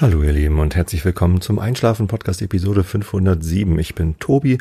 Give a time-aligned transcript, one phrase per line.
[0.00, 3.76] Hallo ihr Lieben und herzlich willkommen zum Einschlafen Podcast Episode 507.
[3.80, 4.58] Ich bin Tobi.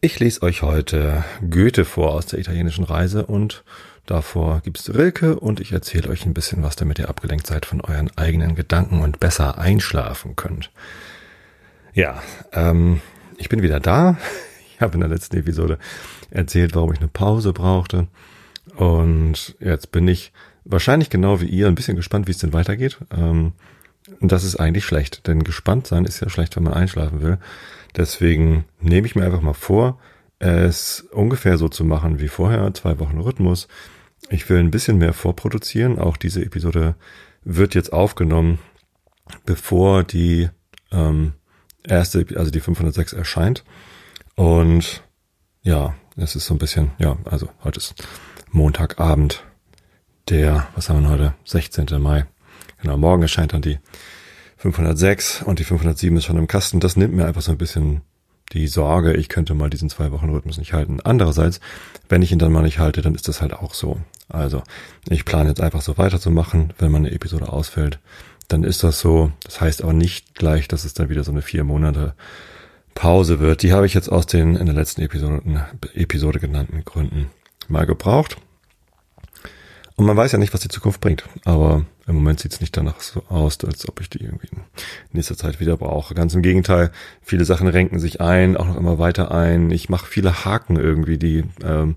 [0.00, 3.64] Ich lese euch heute Goethe vor aus der italienischen Reise und
[4.06, 7.82] davor gibt's Rilke und ich erzähle euch ein bisschen was, damit ihr abgelenkt seid von
[7.82, 10.70] euren eigenen Gedanken und besser einschlafen könnt.
[11.92, 12.22] Ja,
[12.54, 13.02] ähm,
[13.36, 14.16] ich bin wieder da.
[14.74, 15.78] Ich habe in der letzten Episode
[16.30, 18.08] erzählt, warum ich eine Pause brauchte
[18.74, 20.32] und jetzt bin ich
[20.64, 22.98] wahrscheinlich genau wie ihr ein bisschen gespannt, wie es denn weitergeht.
[23.16, 23.52] Ähm,
[24.20, 27.38] und das ist eigentlich schlecht, denn gespannt sein ist ja schlecht, wenn man einschlafen will.
[27.96, 29.98] Deswegen nehme ich mir einfach mal vor,
[30.38, 33.68] es ungefähr so zu machen wie vorher, zwei Wochen Rhythmus.
[34.28, 35.98] Ich will ein bisschen mehr vorproduzieren.
[35.98, 36.96] Auch diese Episode
[37.44, 38.58] wird jetzt aufgenommen,
[39.44, 40.48] bevor die
[40.90, 41.34] ähm,
[41.84, 43.64] erste, also die 506 erscheint.
[44.34, 45.04] Und
[45.62, 47.94] ja, es ist so ein bisschen, ja, also heute ist
[48.50, 49.44] Montagabend,
[50.28, 51.86] der, was haben wir heute, 16.
[52.00, 52.26] Mai.
[52.82, 53.78] Genau, morgen erscheint dann die
[54.58, 56.80] 506 und die 507 ist schon im Kasten.
[56.80, 58.02] Das nimmt mir einfach so ein bisschen
[58.52, 60.98] die Sorge, ich könnte mal diesen zwei Wochen Rhythmus nicht halten.
[61.02, 61.60] Andererseits,
[62.08, 63.98] wenn ich ihn dann mal nicht halte, dann ist das halt auch so.
[64.28, 64.62] Also,
[65.08, 66.74] ich plane jetzt einfach so weiterzumachen.
[66.78, 67.98] Wenn meine Episode ausfällt,
[68.48, 69.32] dann ist das so.
[69.44, 72.14] Das heißt aber nicht gleich, dass es dann wieder so eine vier Monate
[72.94, 73.62] Pause wird.
[73.62, 77.30] Die habe ich jetzt aus den in der letzten Episode, Episode genannten Gründen
[77.68, 78.36] mal gebraucht.
[80.02, 81.22] Und man weiß ja nicht, was die Zukunft bringt.
[81.44, 84.62] Aber im Moment sieht es nicht danach so aus, als ob ich die irgendwie in
[85.12, 86.12] nächster Zeit wieder brauche.
[86.14, 89.70] Ganz im Gegenteil, viele Sachen renken sich ein, auch noch immer weiter ein.
[89.70, 91.94] Ich mache viele Haken irgendwie, die ähm,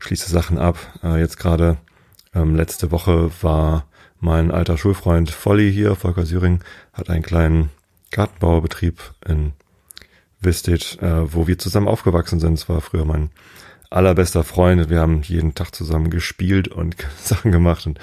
[0.00, 0.98] schließe Sachen ab.
[1.04, 1.76] Äh, jetzt gerade
[2.34, 3.86] ähm, letzte Woche war
[4.18, 6.58] mein alter Schulfreund Volli hier, Volker Syring,
[6.92, 7.70] hat einen kleinen
[8.10, 9.52] Gartenbauerbetrieb in
[10.40, 12.54] Vistit, äh, wo wir zusammen aufgewachsen sind.
[12.54, 13.30] Es war früher mein
[13.94, 14.90] allerbester Freund.
[14.90, 17.98] Wir haben jeden Tag zusammen gespielt und Sachen gemacht und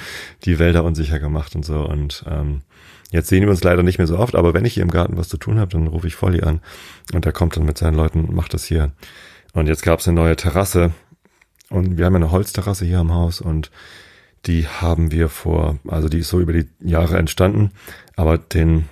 [0.46, 1.82] die Wälder unsicher gemacht und so.
[1.82, 2.62] Und ähm,
[3.12, 5.18] jetzt sehen wir uns leider nicht mehr so oft, aber wenn ich hier im Garten
[5.18, 6.62] was zu tun habe, dann rufe ich Volli an
[7.14, 8.92] und der kommt dann mit seinen Leuten und macht das hier.
[9.54, 10.92] Und jetzt gab es eine neue Terrasse
[11.70, 13.70] und wir haben eine Holzterrasse hier am Haus und
[14.46, 17.72] die haben wir vor, also die ist so über die Jahre entstanden,
[18.16, 18.86] aber den,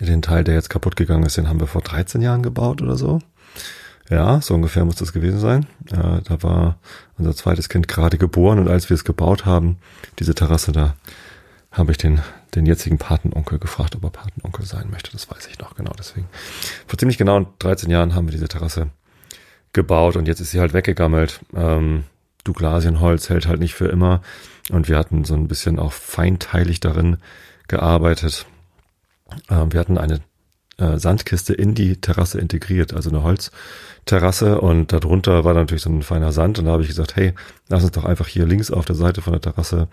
[0.00, 2.96] den Teil, der jetzt kaputt gegangen ist, den haben wir vor 13 Jahren gebaut oder
[2.96, 3.20] so.
[4.10, 5.66] Ja, so ungefähr muss das gewesen sein.
[5.92, 6.78] Äh, da war
[7.16, 9.78] unser zweites Kind gerade geboren und als wir es gebaut haben,
[10.18, 10.94] diese Terrasse da,
[11.70, 12.20] habe ich den,
[12.56, 15.12] den jetzigen Patenonkel gefragt, ob er Patenonkel sein möchte.
[15.12, 15.92] Das weiß ich noch genau.
[15.96, 16.26] Deswegen
[16.88, 18.88] vor ziemlich genau 13 Jahren haben wir diese Terrasse
[19.72, 21.40] gebaut und jetzt ist sie halt weggegammelt.
[21.54, 22.04] Ähm,
[22.42, 24.22] Douglasienholz hält halt nicht für immer
[24.70, 27.18] und wir hatten so ein bisschen auch feinteilig darin
[27.68, 28.46] gearbeitet.
[29.48, 30.20] Ähm, wir hatten eine
[30.80, 36.02] äh, Sandkiste in die Terrasse integriert, also eine Holzterrasse und darunter war natürlich so ein
[36.02, 37.34] feiner Sand und da habe ich gesagt, hey,
[37.68, 39.88] lass uns doch einfach hier links auf der Seite von der Terrasse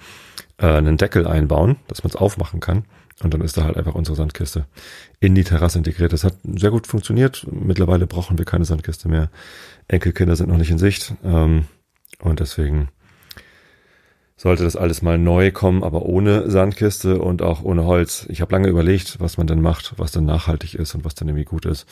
[0.58, 2.86] äh, einen Deckel einbauen, dass man es aufmachen kann
[3.24, 4.66] und dann ist da halt einfach unsere Sandkiste
[5.20, 6.14] in die Terrasse integriert.
[6.14, 7.48] Das hat sehr gut funktioniert.
[7.52, 9.30] Mittlerweile brauchen wir keine Sandkiste mehr.
[9.88, 11.66] Enkelkinder sind noch nicht in Sicht ähm,
[12.20, 12.90] und deswegen
[14.38, 18.28] sollte das alles mal neu kommen, aber ohne Sandkiste und auch ohne Holz.
[18.30, 21.28] Ich habe lange überlegt, was man denn macht, was dann nachhaltig ist und was dann
[21.28, 21.88] irgendwie gut ist.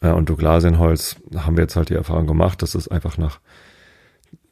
[0.00, 3.40] Äh, und Douglasienholz haben wir jetzt halt die Erfahrung gemacht, dass es einfach nach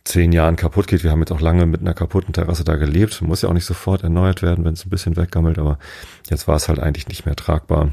[0.05, 1.03] zehn Jahren kaputt geht.
[1.03, 3.21] Wir haben jetzt auch lange mit einer kaputten Terrasse da gelebt.
[3.23, 5.79] Muss ja auch nicht sofort erneuert werden, wenn es ein bisschen weggammelt, aber
[6.29, 7.93] jetzt war es halt eigentlich nicht mehr tragbar.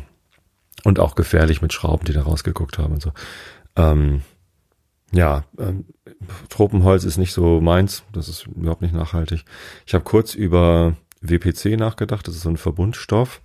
[0.84, 3.12] Und auch gefährlich mit Schrauben, die da rausgeguckt haben und so.
[3.76, 4.22] Ähm,
[5.12, 5.86] ja, ähm,
[6.50, 8.04] Tropenholz ist nicht so meins.
[8.14, 9.46] Das ist überhaupt nicht nachhaltig.
[9.86, 12.28] Ich habe kurz über WPC nachgedacht.
[12.28, 13.42] Das ist so ein Verbundstoff.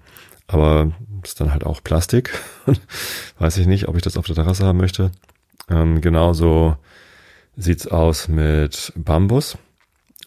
[0.48, 0.92] Aber
[1.22, 2.38] ist dann halt auch Plastik.
[3.38, 5.12] Weiß ich nicht, ob ich das auf der Terrasse haben möchte.
[5.70, 6.76] Ähm, genauso
[7.56, 9.56] sieht's aus mit Bambus.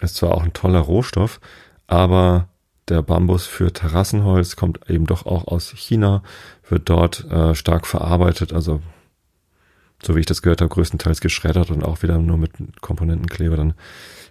[0.01, 1.39] Ist zwar auch ein toller Rohstoff,
[1.87, 2.47] aber
[2.87, 6.21] der Bambus für Terrassenholz kommt eben doch auch aus China,
[6.69, 8.81] wird dort äh, stark verarbeitet, also
[10.03, 12.51] so wie ich das gehört habe, größtenteils geschreddert und auch wieder nur mit
[12.81, 13.73] Komponentenkleber dann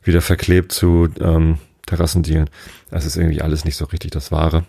[0.02, 2.48] wieder verklebt zu ähm, Terrassendielen.
[2.90, 4.64] Das ist irgendwie alles nicht so richtig das Wahre.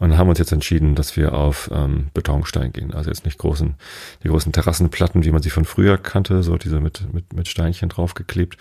[0.00, 2.92] Und haben uns jetzt entschieden, dass wir auf ähm, Betonstein gehen.
[2.94, 3.74] Also jetzt nicht großen,
[4.24, 7.88] die großen Terrassenplatten, wie man sie von früher kannte, so diese mit, mit, mit Steinchen
[7.88, 8.56] draufgeklebt,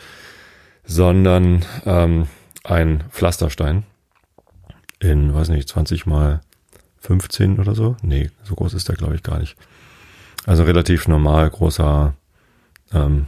[0.83, 2.27] sondern ähm,
[2.63, 3.83] ein Pflasterstein
[4.99, 6.41] in, weiß nicht, 20 mal
[6.99, 7.95] 15 oder so.
[8.01, 9.55] Nee, so groß ist der, glaube ich, gar nicht.
[10.47, 12.13] Also relativ normal großer
[12.93, 13.27] ähm,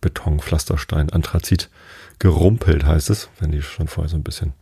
[0.00, 1.68] Betonpflasterstein, Anthrazit
[2.20, 4.52] gerumpelt heißt es, wenn die schon vorher so ein bisschen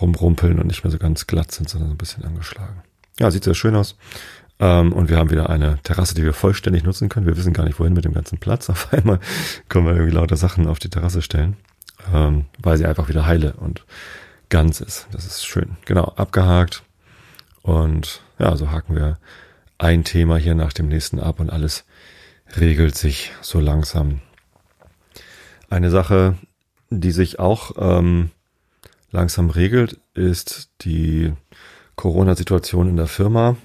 [0.00, 2.82] rumrumpeln und nicht mehr so ganz glatt sind, sondern so ein bisschen angeschlagen.
[3.20, 3.96] Ja, sieht sehr schön aus.
[4.58, 7.26] Ähm, und wir haben wieder eine Terrasse, die wir vollständig nutzen können.
[7.26, 8.68] Wir wissen gar nicht, wohin mit dem ganzen Platz.
[8.68, 9.20] Auf einmal
[9.68, 11.56] können wir irgendwie lauter Sachen auf die Terrasse stellen,
[12.12, 13.84] ähm, weil sie einfach wieder heile und
[14.48, 15.06] ganz ist.
[15.12, 15.76] Das ist schön.
[15.84, 16.82] Genau, abgehakt.
[17.62, 19.16] Und ja, so haken wir
[19.84, 21.84] ein Thema hier nach dem nächsten ab und alles
[22.58, 24.22] regelt sich so langsam.
[25.68, 26.38] Eine Sache,
[26.88, 28.30] die sich auch ähm,
[29.10, 31.34] langsam regelt, ist die
[31.96, 33.56] Corona-Situation in der Firma.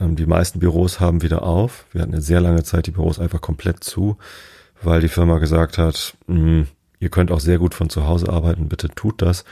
[0.00, 1.84] Ähm, die meisten Büros haben wieder auf.
[1.92, 4.16] Wir hatten eine sehr lange Zeit die Büros einfach komplett zu,
[4.80, 6.66] weil die Firma gesagt hat, mh, hm,
[6.98, 9.44] ihr könnt auch sehr gut von zu Hause arbeiten, bitte tut das.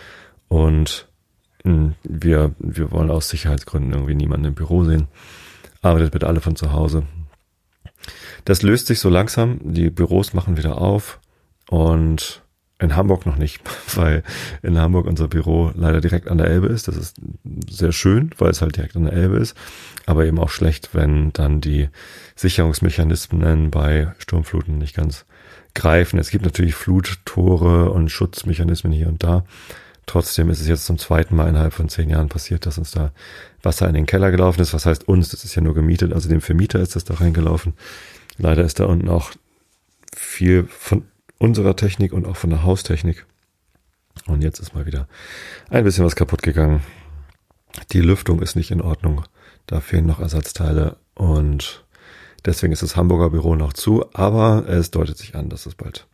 [0.49, 1.09] Und
[1.65, 5.09] mh, hm, wir, wir wollen aus Sicherheitsgründen irgendwie niemanden im Büro sehen.
[5.85, 7.05] Arbeitet bitte alle von zu Hause.
[8.45, 9.61] Das löst sich so langsam.
[9.63, 11.21] Die Büros machen wieder auf
[11.69, 12.43] und
[12.79, 13.61] in Hamburg noch nicht,
[13.95, 14.23] weil
[14.63, 16.89] in Hamburg unser Büro leider direkt an der Elbe ist.
[16.89, 17.17] Das ist
[17.69, 19.57] sehr schön, weil es halt direkt an der Elbe ist,
[20.07, 21.89] aber eben auch schlecht, wenn dann die
[22.35, 25.27] Sicherungsmechanismen bei Sturmfluten nicht ganz
[25.75, 26.19] greifen.
[26.19, 29.45] Es gibt natürlich Fluttore und Schutzmechanismen hier und da.
[30.07, 33.13] Trotzdem ist es jetzt zum zweiten Mal innerhalb von zehn Jahren passiert, dass uns da
[33.65, 34.75] Wasser in den Keller gelaufen ist.
[34.75, 35.31] Was heißt uns?
[35.31, 37.75] Das ist ja nur gemietet, also dem Vermieter ist das da reingelaufen.
[38.39, 39.33] Leider ist da unten auch
[40.15, 41.05] viel von
[41.39, 43.27] unserer Technik und auch von der Haustechnik.
[44.27, 45.09] Und jetzt ist mal wieder
[45.71, 46.83] ein bisschen was kaputt gegangen.
[47.93, 49.25] Die Lüftung ist nicht in Ordnung.
[49.67, 51.85] Da fehlen noch Ersatzteile und
[52.45, 56.07] deswegen ist das Hamburger Büro noch zu, aber es deutet sich an, dass es bald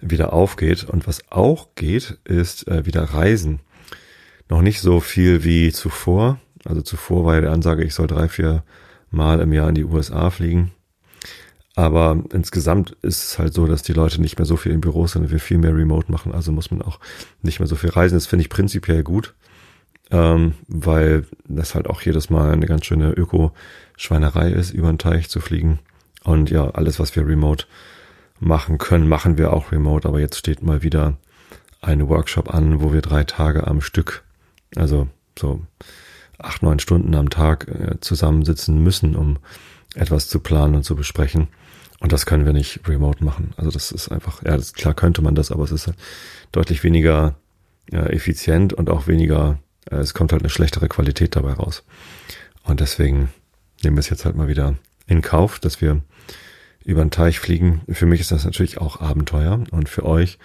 [0.00, 0.84] wieder aufgeht.
[0.84, 3.60] Und was auch geht, ist äh, wieder Reisen.
[4.48, 6.40] Noch nicht so viel wie zuvor.
[6.64, 8.62] Also zuvor war ja die Ansage, ich soll drei, vier
[9.10, 10.72] Mal im Jahr in die USA fliegen.
[11.74, 15.06] Aber insgesamt ist es halt so, dass die Leute nicht mehr so viel im Büro
[15.06, 16.32] sind und wir viel mehr remote machen.
[16.32, 16.98] Also muss man auch
[17.42, 18.16] nicht mehr so viel reisen.
[18.16, 19.34] Das finde ich prinzipiell gut,
[20.10, 25.28] ähm, weil das halt auch jedes Mal eine ganz schöne Öko-Schweinerei ist, über den Teich
[25.30, 25.78] zu fliegen.
[26.24, 27.66] Und ja, alles, was wir remote
[28.40, 30.08] machen können, machen wir auch remote.
[30.08, 31.16] Aber jetzt steht mal wieder
[31.80, 34.24] ein Workshop an, wo wir drei Tage am Stück,
[34.74, 35.06] also
[35.38, 35.60] so
[36.38, 39.38] acht, neun Stunden am Tag äh, zusammensitzen müssen, um
[39.94, 41.48] etwas zu planen und zu besprechen.
[42.00, 43.52] Und das können wir nicht remote machen.
[43.56, 45.96] Also das ist einfach, ja, das, klar könnte man das, aber es ist halt
[46.52, 47.34] deutlich weniger
[47.90, 49.58] äh, effizient und auch weniger,
[49.90, 51.84] äh, es kommt halt eine schlechtere Qualität dabei raus.
[52.62, 53.30] Und deswegen
[53.82, 54.76] nehmen wir es jetzt halt mal wieder
[55.06, 56.02] in Kauf, dass wir
[56.84, 57.82] über den Teich fliegen.
[57.88, 60.38] Für mich ist das natürlich auch Abenteuer und für euch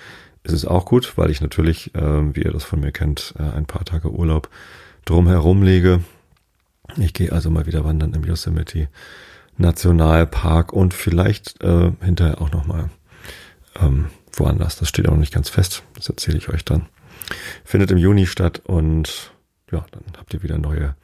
[0.43, 3.43] ist es auch gut, weil ich natürlich, äh, wie ihr das von mir kennt, äh,
[3.43, 4.49] ein paar Tage Urlaub
[5.05, 6.03] drumherum lege.
[6.97, 8.89] Ich gehe also mal wieder wandern im Yosemite
[9.57, 12.89] Nationalpark und vielleicht äh, hinterher auch nochmal
[13.79, 14.77] ähm, woanders.
[14.77, 15.83] Das steht auch noch nicht ganz fest.
[15.95, 16.87] Das erzähle ich euch dann.
[17.63, 19.31] Findet im Juni statt und
[19.71, 20.95] ja, dann habt ihr wieder neue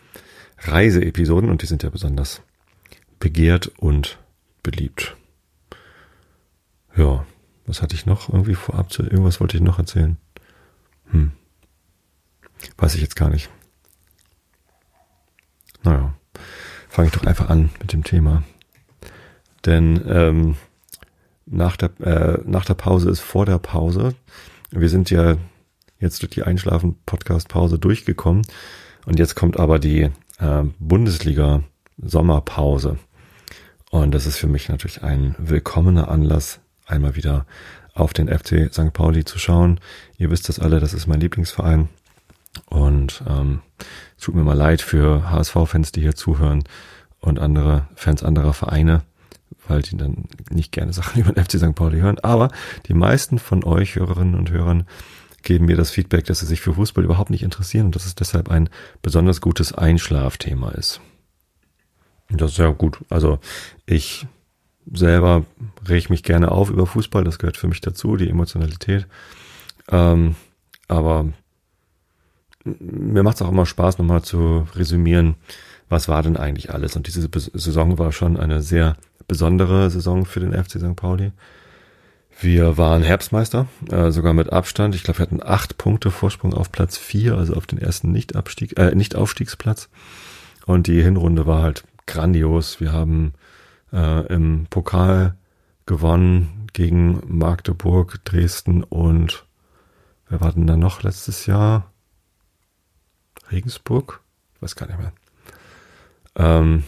[0.59, 2.41] Reiseepisoden und die sind ja besonders
[3.19, 4.19] begehrt und
[4.63, 5.15] beliebt.
[6.95, 7.25] Ja,
[7.65, 10.17] was hatte ich noch irgendwie vorab zu, irgendwas wollte ich noch erzählen.
[11.11, 11.31] Hm.
[12.77, 13.49] Weiß ich jetzt gar nicht.
[15.83, 16.13] Naja
[16.89, 18.43] fange ich doch einfach an mit dem Thema.
[19.65, 20.57] Denn ähm,
[21.45, 24.15] nach, der, äh, nach der Pause ist vor der Pause.
[24.71, 25.37] Wir sind ja
[25.99, 28.45] jetzt durch die Einschlafen-Podcast-Pause durchgekommen.
[29.05, 30.09] Und jetzt kommt aber die
[30.39, 32.97] äh, Bundesliga-Sommerpause.
[33.91, 37.45] Und das ist für mich natürlich ein willkommener Anlass, einmal wieder
[37.93, 38.93] auf den FC St.
[38.93, 39.79] Pauli zu schauen.
[40.17, 41.89] Ihr wisst das alle, das ist mein Lieblingsverein.
[42.65, 43.61] Und ähm,
[44.17, 46.63] es tut mir mal leid für HSV-Fans, die hier zuhören
[47.19, 49.03] und andere Fans anderer Vereine,
[49.67, 51.75] weil die dann nicht gerne Sachen über den FC St.
[51.75, 52.19] Pauli hören.
[52.19, 52.49] Aber
[52.87, 54.85] die meisten von euch Hörerinnen und Hörern
[55.43, 58.15] geben mir das Feedback, dass sie sich für Fußball überhaupt nicht interessieren und dass es
[58.15, 58.69] deshalb ein
[59.01, 60.99] besonders gutes Einschlafthema ist.
[62.29, 62.99] Das ist ja gut.
[63.09, 63.39] Also
[63.85, 64.27] ich
[64.91, 65.45] selber
[65.87, 69.07] reg mich gerne auf über Fußball, das gehört für mich dazu, die Emotionalität.
[69.89, 70.35] Ähm,
[70.87, 71.27] aber
[72.63, 75.35] mir macht es auch immer Spaß, nochmal zu resümieren,
[75.87, 76.95] was war denn eigentlich alles.
[76.95, 78.97] Und diese Saison war schon eine sehr
[79.27, 80.95] besondere Saison für den FC St.
[80.95, 81.31] Pauli.
[82.41, 84.95] Wir waren Herbstmeister, äh, sogar mit Abstand.
[84.95, 88.79] Ich glaube, wir hatten acht Punkte Vorsprung auf Platz vier, also auf den ersten Nicht-Abstieg,
[88.79, 89.89] äh, Nicht-Aufstiegsplatz.
[90.65, 92.79] Und die Hinrunde war halt grandios.
[92.79, 93.33] Wir haben
[93.91, 95.35] äh, im Pokal
[95.85, 99.45] gewonnen gegen Magdeburg, Dresden und
[100.29, 101.91] wer war denn da noch letztes Jahr?
[103.51, 104.21] Regensburg?
[104.55, 105.13] Ich weiß gar nicht mehr.
[106.35, 106.83] Ähm,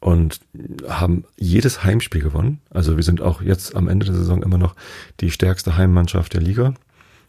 [0.00, 0.40] und
[0.88, 2.60] haben jedes Heimspiel gewonnen.
[2.70, 4.76] Also wir sind auch jetzt am Ende der Saison immer noch
[5.20, 6.74] die stärkste Heimmannschaft der Liga.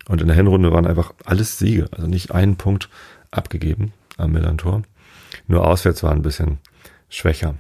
[0.08, 2.90] Und in der Hinrunde waren einfach alles Siege, also nicht einen Punkt
[3.32, 4.84] abgegeben am Millantor.
[5.48, 6.60] Nur auswärts war ein bisschen
[7.10, 7.56] schwächer.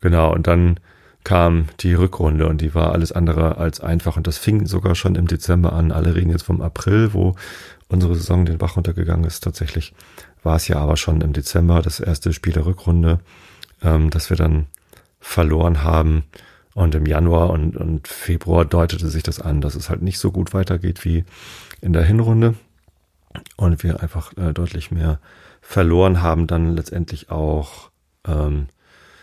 [0.00, 0.78] Genau, und dann
[1.24, 4.16] kam die Rückrunde und die war alles andere als einfach.
[4.16, 5.90] Und das fing sogar schon im Dezember an.
[5.90, 7.34] Alle reden jetzt vom April, wo
[7.88, 9.44] unsere Saison den Bach runtergegangen ist.
[9.44, 9.94] Tatsächlich
[10.42, 13.20] war es ja aber schon im Dezember, das erste Spiel der Rückrunde,
[13.82, 14.66] ähm, dass wir dann
[15.20, 16.24] verloren haben.
[16.74, 20.30] Und im Januar und, und Februar deutete sich das an, dass es halt nicht so
[20.30, 21.24] gut weitergeht wie
[21.80, 22.54] in der Hinrunde.
[23.56, 25.18] Und wir einfach äh, deutlich mehr
[25.60, 27.90] verloren haben, dann letztendlich auch
[28.26, 28.66] ähm,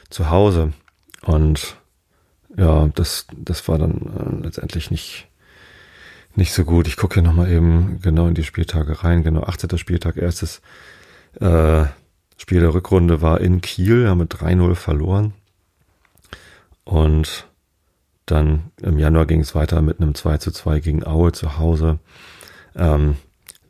[0.09, 0.73] zu Hause.
[1.21, 1.77] Und
[2.55, 5.27] ja, das, das war dann äh, letztendlich nicht,
[6.35, 6.87] nicht so gut.
[6.87, 9.23] Ich gucke hier nochmal eben genau in die Spieltage rein.
[9.23, 9.77] Genau, 18.
[9.77, 10.61] Spieltag, erstes
[11.39, 11.85] äh,
[12.37, 15.33] Spiel der Rückrunde war in Kiel, haben mit 3-0 verloren.
[16.83, 17.47] Und
[18.25, 21.99] dann im Januar ging es weiter mit einem 2 zu 2 gegen Aue zu Hause.
[22.75, 23.17] Ähm,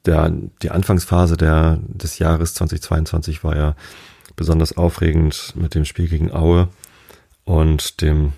[0.05, 3.75] der, die Anfangsphase der, des Jahres 2022 war ja
[4.35, 6.69] besonders aufregend mit dem Spiel gegen Aue
[7.45, 8.33] und dem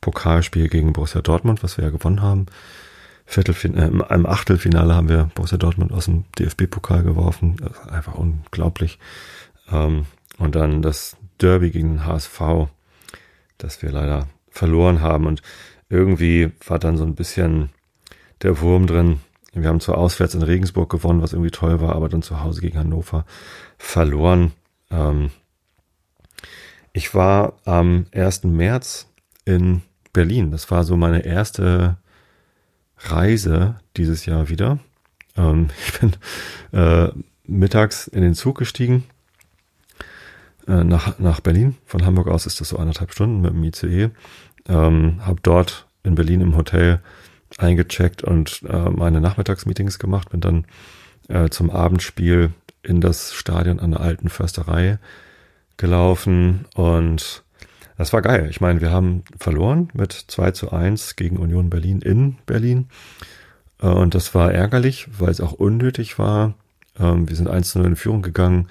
[0.00, 2.46] Pokalspiel gegen Borussia Dortmund, was wir ja gewonnen haben.
[3.30, 7.56] Viertelfinale, äh, im Achtelfinale haben wir Borussia Dortmund aus dem DFB-Pokal geworfen.
[7.88, 8.98] einfach unglaublich.
[9.70, 10.06] Ähm,
[10.38, 12.40] und dann das Derby gegen den HSV,
[13.56, 15.26] das wir leider verloren haben.
[15.26, 15.42] Und
[15.88, 17.70] irgendwie war dann so ein bisschen
[18.42, 19.20] der Wurm drin.
[19.52, 22.60] Wir haben zwar auswärts in Regensburg gewonnen, was irgendwie toll war, aber dann zu Hause
[22.60, 23.24] gegen Hannover
[23.78, 24.50] verloren.
[24.90, 25.30] Ähm,
[26.92, 28.42] ich war am 1.
[28.42, 29.06] März
[29.44, 29.82] in
[30.12, 30.50] Berlin.
[30.50, 31.96] Das war so meine erste
[33.00, 34.78] Reise dieses Jahr wieder.
[35.36, 36.12] Ähm, ich bin
[36.72, 37.08] äh,
[37.46, 39.04] mittags in den Zug gestiegen
[40.66, 41.76] äh, nach, nach Berlin.
[41.84, 44.10] Von Hamburg aus ist das so anderthalb Stunden mit dem ICE.
[44.68, 47.00] Ähm, habe dort in Berlin im Hotel
[47.58, 50.30] eingecheckt und äh, meine Nachmittagsmeetings gemacht.
[50.30, 50.66] Bin dann
[51.28, 52.52] äh, zum Abendspiel
[52.82, 54.98] in das Stadion an der alten Försterei
[55.76, 57.42] gelaufen und
[58.00, 58.48] das war geil.
[58.48, 62.88] Ich meine, wir haben verloren mit 2 zu 1 gegen Union Berlin in Berlin.
[63.82, 66.54] Äh, und das war ärgerlich, weil es auch unnötig war.
[66.98, 68.68] Ähm, wir sind 1 zu 0 in Führung gegangen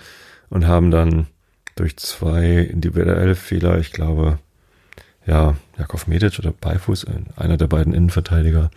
[0.50, 1.28] und haben dann
[1.76, 4.40] durch zwei individuelle Fehler, ich glaube,
[5.28, 7.06] ja, Jakov Medic oder Beifuß,
[7.36, 8.72] einer der beiden Innenverteidiger,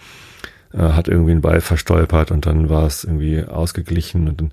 [0.75, 4.53] äh, hat irgendwie einen Ball verstolpert und dann war es irgendwie ausgeglichen und dann,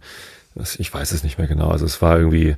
[0.78, 1.68] ich weiß es nicht mehr genau.
[1.68, 2.56] Also es war irgendwie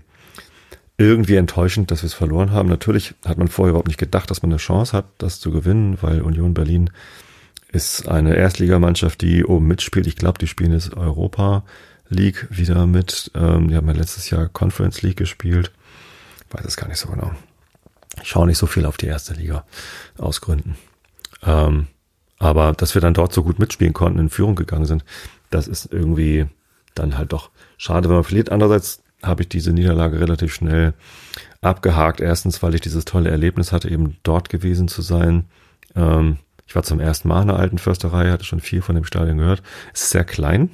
[1.05, 2.69] irgendwie enttäuschend, dass wir es verloren haben.
[2.69, 5.97] Natürlich hat man vorher überhaupt nicht gedacht, dass man eine Chance hat, das zu gewinnen,
[6.01, 6.89] weil Union Berlin
[7.71, 10.07] ist eine Erstligamannschaft, die oben mitspielt.
[10.07, 11.63] Ich glaube, die spielen jetzt Europa
[12.09, 13.31] League wieder mit.
[13.35, 15.71] Ähm, die haben ja letztes Jahr Conference League gespielt.
[16.47, 17.31] Ich weiß es gar nicht so genau.
[18.21, 19.65] Ich schaue nicht so viel auf die erste Liga
[20.17, 20.75] aus Gründen.
[21.43, 21.87] Ähm,
[22.37, 25.05] aber dass wir dann dort so gut mitspielen konnten, in Führung gegangen sind,
[25.49, 26.47] das ist irgendwie
[26.95, 28.51] dann halt doch schade, wenn man verliert.
[28.51, 30.93] Andererseits habe ich diese Niederlage relativ schnell
[31.61, 32.21] abgehakt.
[32.21, 35.45] Erstens, weil ich dieses tolle Erlebnis hatte, eben dort gewesen zu sein.
[35.95, 36.37] Ähm,
[36.67, 39.37] ich war zum ersten Mal in der alten Försterei, hatte schon viel von dem Stadion
[39.37, 39.61] gehört.
[39.93, 40.71] Es ist sehr klein,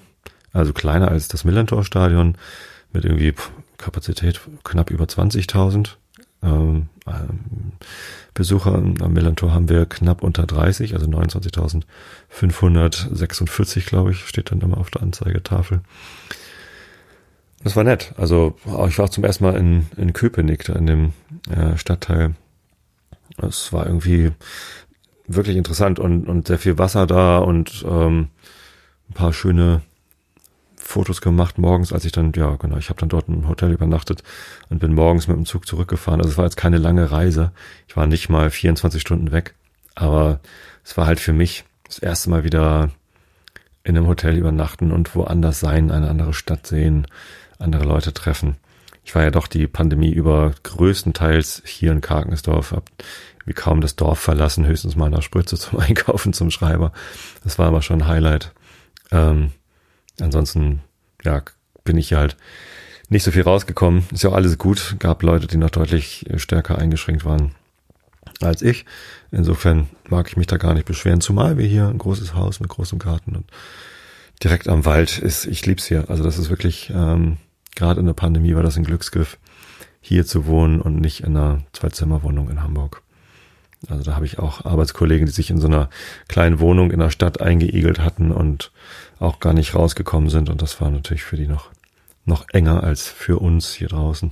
[0.54, 2.36] also kleiner als das Millantor-Stadion
[2.94, 3.34] mit irgendwie
[3.78, 5.96] Kapazität knapp über 20.000.
[6.44, 7.72] Ähm, ähm,
[8.34, 14.78] Besucher am Millantor haben wir knapp unter 30, also 29.546, glaube ich, steht dann immer
[14.78, 15.82] auf der Anzeigetafel.
[17.64, 18.14] Das war nett.
[18.18, 21.14] Also ich war auch zum ersten Mal in, in Köpenick, in dem
[21.50, 22.36] äh, Stadtteil.
[23.38, 24.32] Es war irgendwie
[25.28, 28.30] wirklich interessant und, und sehr viel Wasser da und ähm,
[29.10, 29.82] ein paar schöne
[30.78, 34.24] Fotos gemacht morgens, als ich dann, ja genau, ich habe dann dort im Hotel übernachtet
[34.70, 36.22] und bin morgens mit dem Zug zurückgefahren.
[36.22, 37.52] Also es war jetzt keine lange Reise.
[37.90, 39.54] Ich war nicht mal 24 Stunden weg,
[39.96, 40.40] aber
[40.86, 42.90] es war halt für mich das erste Mal wieder
[43.84, 47.08] in einem Hotel übernachten und woanders sein, eine andere Stadt sehen,
[47.60, 48.58] andere Leute treffen.
[49.04, 52.90] Ich war ja doch die Pandemie über größtenteils hier in Karkensdorf, hab
[53.46, 56.92] wie kaum das Dorf verlassen, höchstens mal nach Spritze zum Einkaufen, zum Schreiber.
[57.44, 58.52] Das war aber schon ein Highlight.
[59.12, 59.52] Ähm,
[60.20, 60.82] ansonsten,
[61.24, 61.42] ja,
[61.86, 62.36] bin ich halt
[63.08, 64.06] nicht so viel rausgekommen.
[64.12, 64.98] Ist ja auch alles gut.
[65.00, 67.56] Gab Leute, die noch deutlich stärker eingeschränkt waren
[68.42, 68.86] als ich.
[69.32, 72.70] Insofern mag ich mich da gar nicht beschweren, zumal wir hier ein großes Haus mit
[72.70, 73.46] großem Garten und
[74.44, 75.46] direkt am Wald ist.
[75.46, 76.10] Ich lieb's hier.
[76.10, 77.38] Also das ist wirklich ähm,
[77.78, 79.38] gerade in der Pandemie war das ein Glücksgriff,
[80.02, 83.04] hier zu wohnen und nicht in einer Zwei-Zimmer-Wohnung in Hamburg.
[83.88, 85.90] Also da habe ich auch Arbeitskollegen, die sich in so einer
[86.28, 88.72] kleinen Wohnung in der Stadt eingeigelt hatten und
[89.20, 90.50] auch gar nicht rausgekommen sind.
[90.50, 91.70] Und das war natürlich für die noch,
[92.26, 94.32] noch enger als für uns hier draußen.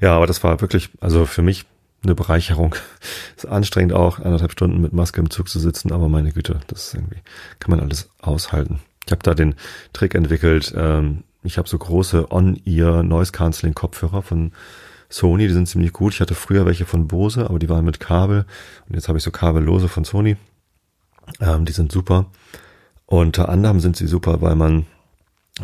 [0.00, 1.64] Ja, aber das war wirklich, also für mich
[2.02, 2.76] eine Bereicherung.
[3.36, 6.88] Ist anstrengend auch, anderthalb Stunden mit Maske im Zug zu sitzen, aber meine Güte, das
[6.88, 7.20] ist irgendwie,
[7.58, 8.80] kann man alles aushalten.
[9.06, 9.54] Ich habe da den
[9.94, 14.52] Trick entwickelt, ähm, ich habe so große On-Ear Noise Cancelling Kopfhörer von
[15.08, 16.14] Sony, die sind ziemlich gut.
[16.14, 18.46] Ich hatte früher welche von Bose, aber die waren mit Kabel.
[18.88, 20.36] Und jetzt habe ich so kabellose von Sony.
[21.40, 22.26] Ähm, die sind super.
[23.06, 24.86] Unter anderem sind sie super, weil man,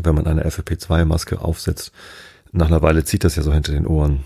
[0.01, 1.93] wenn man eine FFP2-Maske aufsetzt,
[2.53, 4.25] nach einer Weile zieht das ja so hinter den Ohren.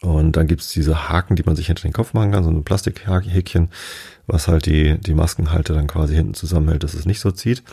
[0.00, 2.62] Und dann gibt's diese Haken, die man sich hinter den Kopf machen kann, so ein
[2.62, 3.70] Plastikhäkchen,
[4.26, 7.64] was halt die, die Maskenhalter dann quasi hinten zusammenhält, dass es nicht so zieht.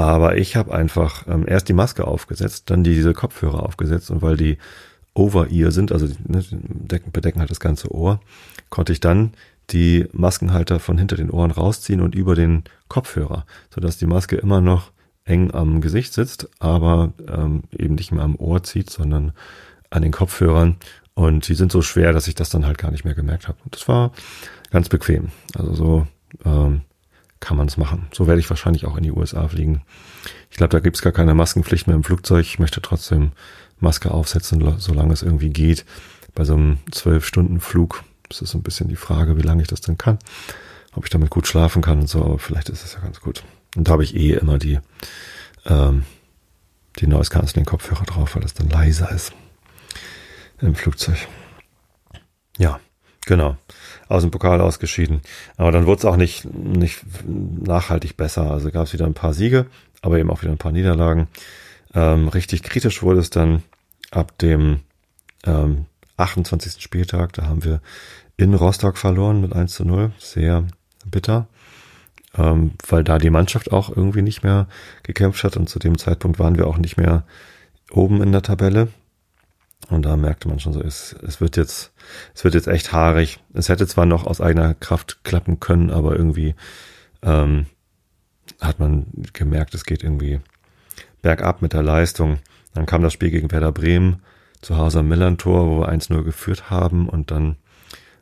[0.00, 4.38] Aber ich habe einfach ähm, erst die Maske aufgesetzt, dann diese Kopfhörer aufgesetzt und weil
[4.38, 4.56] die
[5.12, 8.18] Over-Ear sind, also ne, decken, bedecken halt das ganze Ohr,
[8.70, 9.32] konnte ich dann
[9.68, 14.62] die Maskenhalter von hinter den Ohren rausziehen und über den Kopfhörer, sodass die Maske immer
[14.62, 14.90] noch
[15.26, 19.32] eng am Gesicht sitzt, aber ähm, eben nicht mehr am Ohr zieht, sondern
[19.90, 20.76] an den Kopfhörern.
[21.12, 23.58] Und die sind so schwer, dass ich das dann halt gar nicht mehr gemerkt habe.
[23.66, 24.12] Und das war
[24.70, 25.28] ganz bequem.
[25.54, 26.06] Also so
[26.46, 26.80] ähm,
[27.40, 28.06] kann man es machen.
[28.12, 29.82] So werde ich wahrscheinlich auch in die USA fliegen.
[30.50, 32.44] Ich glaube, da gibt es gar keine Maskenpflicht mehr im Flugzeug.
[32.44, 33.32] Ich möchte trotzdem
[33.80, 35.84] Maske aufsetzen, solange es irgendwie geht.
[36.34, 39.62] Bei so einem zwölf Stunden Flug ist es so ein bisschen die Frage, wie lange
[39.62, 40.18] ich das denn kann.
[40.92, 43.42] Ob ich damit gut schlafen kann und so, aber vielleicht ist es ja ganz gut.
[43.76, 44.78] Und da habe ich eh immer die,
[45.66, 46.04] ähm,
[46.98, 49.32] die Noise Cancelling Kopfhörer drauf, weil das dann leiser ist
[50.60, 51.28] im Flugzeug.
[52.58, 52.80] Ja,
[53.24, 53.56] genau.
[54.10, 55.22] Aus dem Pokal ausgeschieden.
[55.56, 58.50] Aber dann wurde es auch nicht, nicht nachhaltig besser.
[58.50, 59.66] Also gab es wieder ein paar Siege,
[60.02, 61.28] aber eben auch wieder ein paar Niederlagen.
[61.94, 63.62] Ähm, richtig kritisch wurde es dann
[64.10, 64.80] ab dem
[65.46, 65.86] ähm,
[66.16, 66.82] 28.
[66.82, 67.32] Spieltag.
[67.34, 67.80] Da haben wir
[68.36, 70.10] in Rostock verloren mit 1 zu 0.
[70.18, 70.64] Sehr
[71.06, 71.46] bitter
[72.36, 74.66] ähm, weil da die Mannschaft auch irgendwie nicht mehr
[75.02, 77.24] gekämpft hat und zu dem Zeitpunkt waren wir auch nicht mehr
[77.90, 78.88] oben in der Tabelle.
[79.88, 81.92] Und da merkte man schon so, es, es wird jetzt,
[82.34, 83.40] es wird jetzt echt haarig.
[83.54, 86.54] Es hätte zwar noch aus eigener Kraft klappen können, aber irgendwie
[87.22, 87.66] ähm,
[88.60, 90.40] hat man gemerkt, es geht irgendwie
[91.22, 92.38] bergab mit der Leistung.
[92.74, 94.22] Dann kam das Spiel gegen Werder Bremen
[94.60, 97.56] zu Hause am Millantor, wo wir 1-0 geführt haben und dann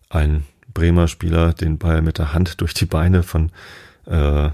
[0.08, 3.50] ein Bremer Spieler den Ball mit der Hand durch die Beine von
[4.06, 4.50] äh,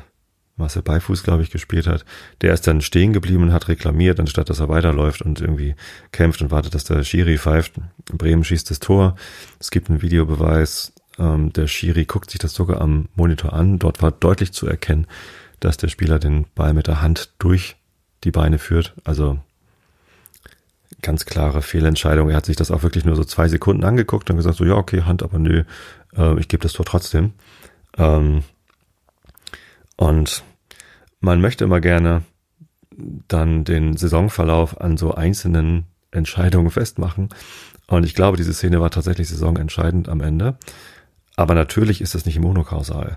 [0.56, 2.04] Marcel Beifuß, glaube ich, gespielt hat,
[2.40, 5.74] der ist dann stehen geblieben und hat reklamiert, anstatt dass er weiterläuft und irgendwie
[6.12, 7.72] kämpft und wartet, dass der Schiri pfeift.
[8.06, 9.16] Bremen schießt das Tor.
[9.58, 10.92] Es gibt einen Videobeweis.
[11.18, 13.78] Ähm, der Schiri guckt sich das sogar am Monitor an.
[13.78, 15.06] Dort war deutlich zu erkennen,
[15.58, 17.76] dass der Spieler den Ball mit der Hand durch
[18.22, 18.94] die Beine führt.
[19.02, 19.38] Also
[21.02, 22.30] ganz klare Fehlentscheidung.
[22.30, 24.74] Er hat sich das auch wirklich nur so zwei Sekunden angeguckt und gesagt so, ja,
[24.74, 25.64] okay, Hand, aber nö,
[26.16, 27.32] äh, ich gebe das Tor trotzdem.
[27.96, 28.42] Ähm,
[29.96, 30.42] und
[31.24, 32.22] man möchte immer gerne
[33.28, 37.30] dann den Saisonverlauf an so einzelnen Entscheidungen festmachen.
[37.86, 40.56] Und ich glaube, diese Szene war tatsächlich saisonentscheidend am Ende.
[41.36, 43.16] Aber natürlich ist das nicht monokausal,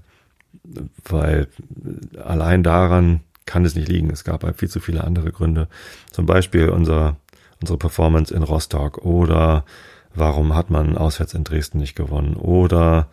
[1.08, 1.48] weil
[2.24, 4.10] allein daran kann es nicht liegen.
[4.10, 5.68] Es gab halt viel zu viele andere Gründe.
[6.12, 7.18] Zum Beispiel unser,
[7.62, 9.64] unsere Performance in Rostock oder
[10.16, 13.08] warum hat man auswärts in Dresden nicht gewonnen oder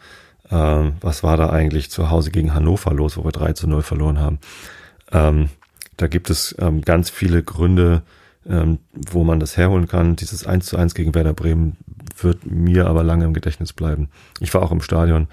[0.50, 3.82] ähm, was war da eigentlich zu Hause gegen Hannover los, wo wir 3 zu 0
[3.82, 4.38] verloren haben.
[5.14, 5.48] Ähm,
[5.96, 8.02] da gibt es ähm, ganz viele Gründe,
[8.46, 10.16] ähm, wo man das herholen kann.
[10.16, 11.76] Dieses 1 zu 1 gegen Werder Bremen
[12.20, 14.10] wird mir aber lange im Gedächtnis bleiben.
[14.40, 15.28] Ich war auch im Stadion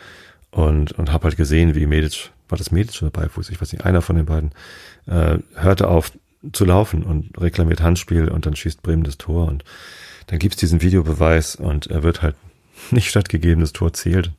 [0.51, 3.85] und, und habe halt gesehen, wie Medic, war das Medic oder Beifuß, ich weiß nicht,
[3.85, 4.51] einer von den beiden,
[5.07, 6.11] äh, hörte auf
[6.53, 9.63] zu laufen und reklamiert Handspiel und dann schießt Bremen das Tor und
[10.27, 12.35] dann gibt's diesen Videobeweis und er wird halt
[12.91, 14.31] nicht stattgegeben, das Tor zählt.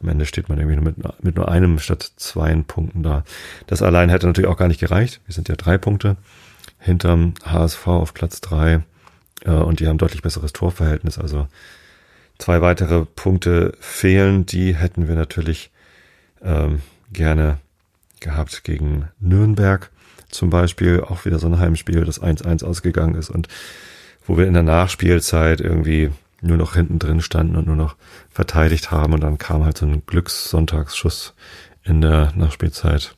[0.00, 3.24] Am Ende steht man irgendwie nur mit, mit nur einem statt zwei Punkten da.
[3.66, 5.20] Das allein hätte natürlich auch gar nicht gereicht.
[5.26, 6.16] Wir sind ja drei Punkte
[6.78, 8.82] hinterm HSV auf Platz drei
[9.44, 11.18] äh, und die haben deutlich besseres Torverhältnis.
[11.18, 11.48] Also
[12.38, 14.46] zwei weitere Punkte fehlen.
[14.46, 15.70] Die hätten wir natürlich
[16.42, 16.80] ähm,
[17.12, 17.58] gerne
[18.20, 19.90] gehabt gegen Nürnberg
[20.30, 21.00] zum Beispiel.
[21.00, 23.48] Auch wieder so ein Heimspiel, das 1-1 ausgegangen ist und
[24.26, 27.96] wo wir in der Nachspielzeit irgendwie nur noch hinten drin standen und nur noch
[28.30, 31.34] verteidigt haben und dann kam halt so ein Glückssonntagsschuss
[31.82, 33.16] in der Nachspielzeit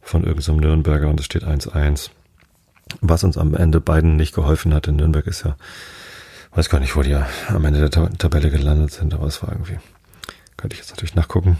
[0.00, 2.10] von irgendeinem so Nürnberger und es steht 1-1.
[3.00, 5.56] Was uns am Ende beiden nicht geholfen hat, in Nürnberg ist ja,
[6.52, 9.52] weiß gar nicht, wo die ja am Ende der Tabelle gelandet sind, aber es war
[9.52, 9.78] irgendwie,
[10.56, 11.58] könnte ich jetzt natürlich nachgucken,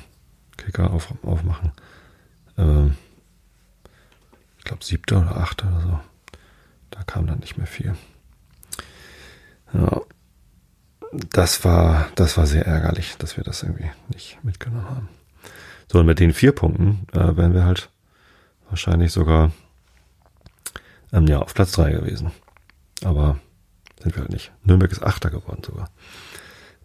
[0.57, 1.73] Kicker auf, aufmachen.
[2.59, 2.97] Ähm,
[4.59, 6.01] ich glaube siebter oder achter oder so.
[6.91, 7.95] Da kam dann nicht mehr viel.
[9.73, 10.03] Ja,
[11.13, 15.09] das war, das war sehr ärgerlich, dass wir das irgendwie nicht mitgenommen haben.
[15.91, 17.91] So, und mit den vier Punkten äh, wären wir halt
[18.69, 19.51] wahrscheinlich sogar
[21.13, 22.31] ähm, ja, auf Platz drei gewesen.
[23.03, 23.39] Aber
[24.01, 24.53] sind wir halt nicht.
[24.63, 25.91] Nürnberg ist Achter geworden sogar.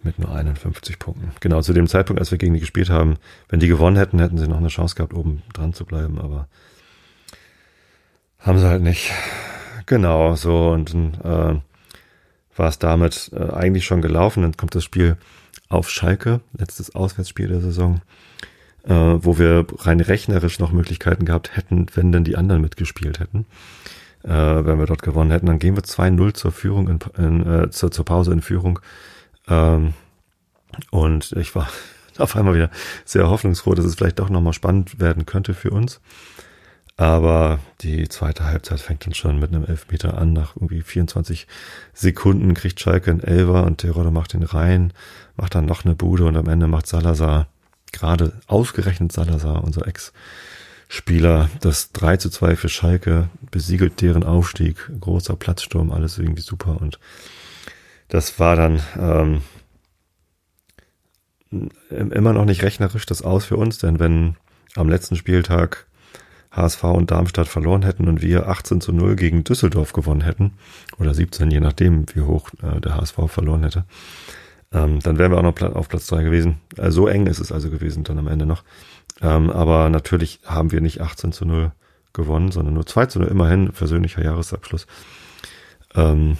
[0.01, 1.31] Mit nur 51 Punkten.
[1.39, 3.17] Genau, zu dem Zeitpunkt, als wir gegen die gespielt haben,
[3.49, 6.47] wenn die gewonnen hätten, hätten sie noch eine Chance gehabt, oben dran zu bleiben, aber
[8.39, 9.11] haben sie halt nicht.
[9.87, 11.59] Genau, so und äh,
[12.55, 14.43] war es damit äh, eigentlich schon gelaufen.
[14.43, 15.17] Dann kommt das Spiel
[15.69, 18.01] auf Schalke, letztes Auswärtsspiel der Saison,
[18.83, 23.45] äh, wo wir rein rechnerisch noch Möglichkeiten gehabt hätten, wenn denn die anderen mitgespielt hätten.
[24.25, 25.45] äh, wenn wir dort gewonnen hätten.
[25.45, 28.79] Dann gehen wir 2-0 zur Führung, in, in, äh, zur, zur Pause in Führung.
[29.47, 29.93] Ähm,
[30.91, 31.69] und ich war
[32.17, 32.71] auf einmal wieder
[33.05, 36.01] sehr hoffnungsfroh, dass es vielleicht doch nochmal spannend werden könnte für uns.
[36.97, 40.31] Aber die zweite Halbzeit fängt dann schon mit einem Elfmeter an.
[40.31, 41.45] Nach irgendwie 24
[41.93, 44.93] Sekunden kriegt Schalke einen Elfer und Terodde macht den rein,
[45.35, 47.47] macht dann noch eine Bude und am Ende macht Salazar,
[47.91, 55.35] gerade ausgerechnet Salazar, unser Ex-Spieler, das 3 zu 2 für Schalke, besiegelt deren Aufstieg, großer
[55.35, 56.99] Platzsturm, alles irgendwie super und
[58.07, 59.41] das war dann ähm,
[61.89, 64.37] immer noch nicht rechnerisch das aus für uns, denn wenn
[64.75, 65.87] am letzten Spieltag
[66.55, 70.53] HSV und Darmstadt verloren hätten und wir 18 zu 0 gegen Düsseldorf gewonnen hätten,
[70.97, 73.85] oder 17, je nachdem, wie hoch äh, der HSV verloren hätte,
[74.71, 76.57] ähm, dann wären wir auch noch auf Platz 3 gewesen.
[76.77, 78.63] Äh, so eng ist es also gewesen dann am Ende noch.
[79.21, 81.71] Ähm, aber natürlich haben wir nicht 18 zu 0
[82.13, 84.87] gewonnen, sondern nur 2 zu 0, immerhin persönlicher Jahresabschluss.
[85.93, 86.37] Ähm,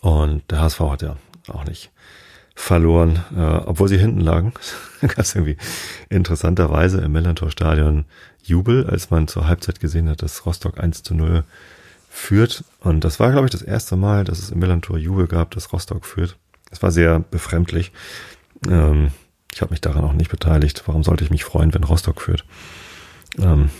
[0.00, 1.16] und der HSV hat ja
[1.48, 1.90] auch nicht
[2.54, 4.52] verloren, äh, obwohl sie hinten lagen.
[5.00, 5.56] Ganz irgendwie
[6.10, 8.04] interessanterweise im Millantor-Stadion
[8.42, 11.44] Jubel, als man zur Halbzeit gesehen hat, dass Rostock 1 zu 0
[12.10, 12.64] führt.
[12.80, 15.72] Und das war, glaube ich, das erste Mal, dass es im Millantor Jubel gab, dass
[15.72, 16.36] Rostock führt.
[16.70, 17.92] Es war sehr befremdlich.
[18.68, 19.08] Ähm,
[19.52, 20.82] ich habe mich daran auch nicht beteiligt.
[20.86, 22.44] Warum sollte ich mich freuen, wenn Rostock führt?
[23.38, 23.70] Ähm,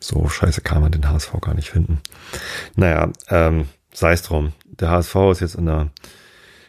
[0.00, 2.00] so scheiße kann man den HSV gar nicht finden.
[2.74, 4.52] Naja, ähm, sei es drum.
[4.64, 5.90] Der HSV ist jetzt in der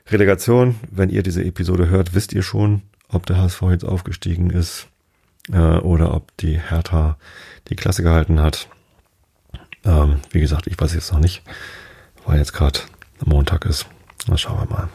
[0.07, 0.75] Relegation.
[0.89, 4.87] Wenn ihr diese Episode hört, wisst ihr schon, ob der HSV jetzt aufgestiegen ist
[5.51, 7.17] äh, oder ob die Hertha
[7.69, 8.67] die Klasse gehalten hat.
[9.83, 11.41] Ähm, wie gesagt, ich weiß jetzt noch nicht,
[12.25, 12.79] weil jetzt gerade
[13.25, 13.87] Montag ist.
[14.27, 14.89] Dann schauen wir mal,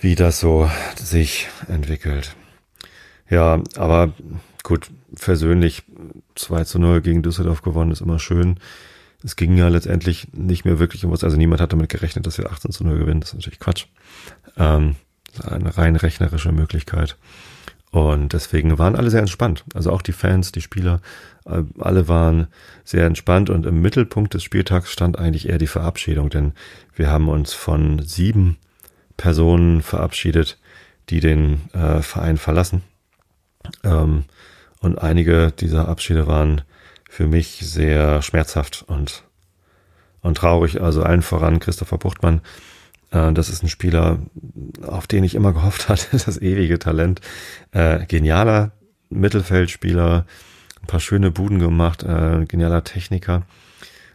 [0.00, 2.36] wie das so sich entwickelt.
[3.28, 4.12] Ja, aber
[4.62, 5.82] gut, persönlich
[6.36, 8.60] 2 zu 0 gegen Düsseldorf gewonnen ist immer schön
[9.24, 11.24] es ging ja letztendlich nicht mehr wirklich um was.
[11.24, 13.20] Also niemand hat damit gerechnet, dass wir 18 zu 0 gewinnen.
[13.20, 13.86] Das ist natürlich Quatsch.
[14.56, 14.96] Ähm,
[15.44, 17.16] eine rein rechnerische Möglichkeit.
[17.90, 19.64] Und deswegen waren alle sehr entspannt.
[19.74, 21.00] Also auch die Fans, die Spieler,
[21.46, 22.48] äh, alle waren
[22.84, 26.52] sehr entspannt und im Mittelpunkt des Spieltags stand eigentlich eher die Verabschiedung, denn
[26.94, 28.58] wir haben uns von sieben
[29.16, 30.58] Personen verabschiedet,
[31.08, 32.82] die den äh, Verein verlassen.
[33.84, 34.24] Ähm,
[34.80, 36.62] und einige dieser Abschiede waren
[37.08, 39.24] für mich sehr schmerzhaft und,
[40.20, 40.80] und traurig.
[40.80, 42.42] Also allen voran Christopher Buchtmann.
[43.10, 44.18] Äh, das ist ein Spieler,
[44.82, 46.06] auf den ich immer gehofft hatte.
[46.12, 47.20] Das ewige Talent.
[47.72, 48.72] Äh, genialer
[49.10, 50.26] Mittelfeldspieler.
[50.82, 52.02] Ein paar schöne Buden gemacht.
[52.02, 53.42] Äh, genialer Techniker.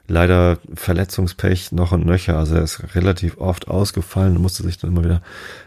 [0.07, 2.37] Leider Verletzungspech noch und nöcher.
[2.37, 5.21] Also er ist relativ oft ausgefallen und musste sich dann immer wieder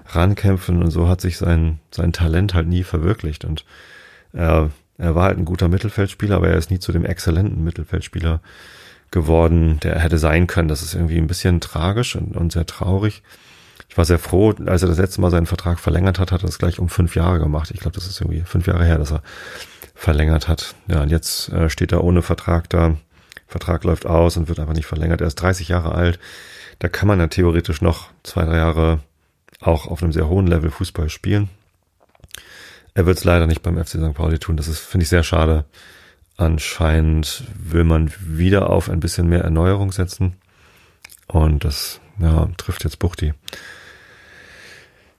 [0.07, 0.83] rankämpfen.
[0.83, 3.47] Und so hat sich sein, sein Talent halt nie verwirklicht.
[3.47, 3.65] Und
[4.33, 8.43] er war halt ein guter Mittelfeldspieler, aber er ist nie zu dem exzellenten Mittelfeldspieler
[9.11, 10.69] geworden, der hätte sein können.
[10.69, 13.23] Das ist irgendwie ein bisschen tragisch und, und sehr traurig.
[13.89, 16.47] Ich war sehr froh, als er das letzte Mal seinen Vertrag verlängert hat, hat er
[16.47, 17.71] das gleich um fünf Jahre gemacht.
[17.73, 19.23] Ich glaube, das ist irgendwie fünf Jahre her, dass er
[19.95, 20.75] verlängert hat.
[20.89, 22.97] Ja, und jetzt äh, steht er ohne Vertrag da.
[23.47, 25.21] Vertrag läuft aus und wird einfach nicht verlängert.
[25.21, 26.19] Er ist 30 Jahre alt.
[26.79, 29.01] Da kann man ja theoretisch noch zwei, drei Jahre
[29.61, 31.49] auch auf einem sehr hohen Level Fußball spielen.
[32.95, 34.15] Er wird es leider nicht beim FC St.
[34.15, 34.57] Pauli tun.
[34.57, 35.65] Das ist, finde ich, sehr schade.
[36.37, 40.37] Anscheinend will man wieder auf ein bisschen mehr Erneuerung setzen.
[41.27, 43.33] Und das ja, trifft jetzt Buchti.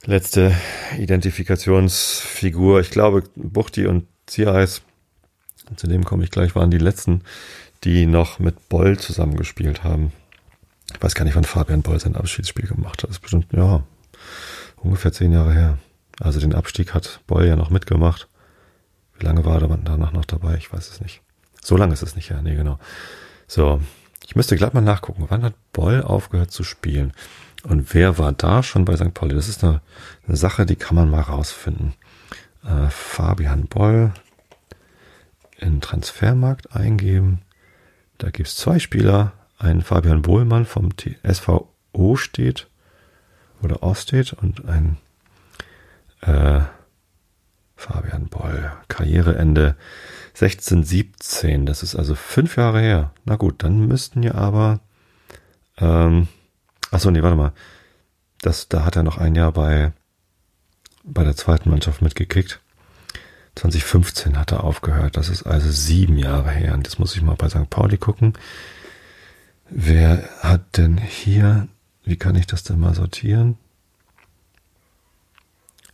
[0.05, 0.55] Letzte
[0.97, 2.79] Identifikationsfigur.
[2.81, 4.81] Ich glaube, Buchti und Ziereis,
[5.75, 7.23] zu dem komme ich gleich, waren die letzten,
[7.83, 10.13] die noch mit Boll zusammengespielt haben.
[10.93, 13.09] Ich weiß gar nicht, wann Fabian Boll sein Abschiedsspiel gemacht hat.
[13.09, 13.83] Das ist bestimmt, ja,
[14.77, 15.77] ungefähr zehn Jahre her.
[16.19, 18.27] Also den Abstieg hat Boll ja noch mitgemacht.
[19.19, 20.55] Wie lange war er danach noch dabei?
[20.55, 21.21] Ich weiß es nicht.
[21.61, 22.41] So lange ist es nicht, ja.
[22.41, 22.79] Nee, genau.
[23.47, 23.81] So,
[24.25, 25.25] ich müsste glatt mal nachgucken.
[25.29, 27.13] Wann hat Boll aufgehört zu spielen?
[27.63, 29.13] Und wer war da schon bei St.
[29.13, 29.35] Pauli?
[29.35, 29.81] Das ist eine,
[30.27, 31.93] eine Sache, die kann man mal rausfinden.
[32.63, 34.13] Äh, Fabian Boll
[35.57, 37.41] in Transfermarkt eingeben.
[38.17, 39.33] Da gibt's zwei Spieler.
[39.57, 40.89] Ein Fabian Bohlmann vom
[41.23, 42.67] SVO steht
[43.61, 44.97] oder O steht und ein
[46.21, 46.61] äh,
[48.97, 49.75] Karriereende
[50.29, 53.11] 1617, das ist also fünf Jahre her.
[53.25, 54.79] Na gut, dann müssten ja aber,
[55.77, 56.27] ähm,
[56.91, 57.53] achso, nee, warte mal,
[58.41, 59.93] das, da hat er noch ein Jahr bei,
[61.03, 62.59] bei der zweiten Mannschaft mitgekickt.
[63.55, 66.73] 2015 hat er aufgehört, das ist also sieben Jahre her.
[66.73, 67.69] Und das muss ich mal bei St.
[67.69, 68.33] Pauli gucken.
[69.69, 71.67] Wer hat denn hier,
[72.03, 73.57] wie kann ich das denn mal sortieren?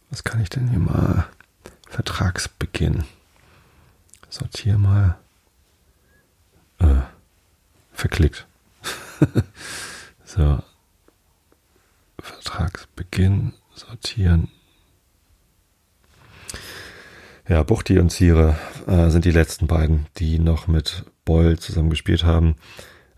[0.10, 1.28] Was kann ich denn hier mal?
[1.94, 3.04] Vertragsbeginn.
[4.28, 5.20] Sortier mal.
[6.80, 7.02] Äh,
[7.92, 8.48] verklickt.
[10.26, 10.58] so.
[12.20, 14.50] Vertragsbeginn, sortieren.
[17.48, 22.24] Ja, Buchti und Ziere äh, sind die letzten beiden, die noch mit Boll zusammen gespielt
[22.24, 22.56] haben.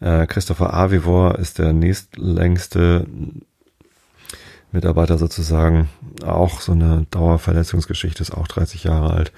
[0.01, 3.07] Äh, Christopher Avivor ist der nächstlängste
[4.75, 5.89] Mitarbeiter sozusagen.
[6.23, 9.31] Auch so eine Dauerverletzungsgeschichte, ist auch 30 Jahre alt.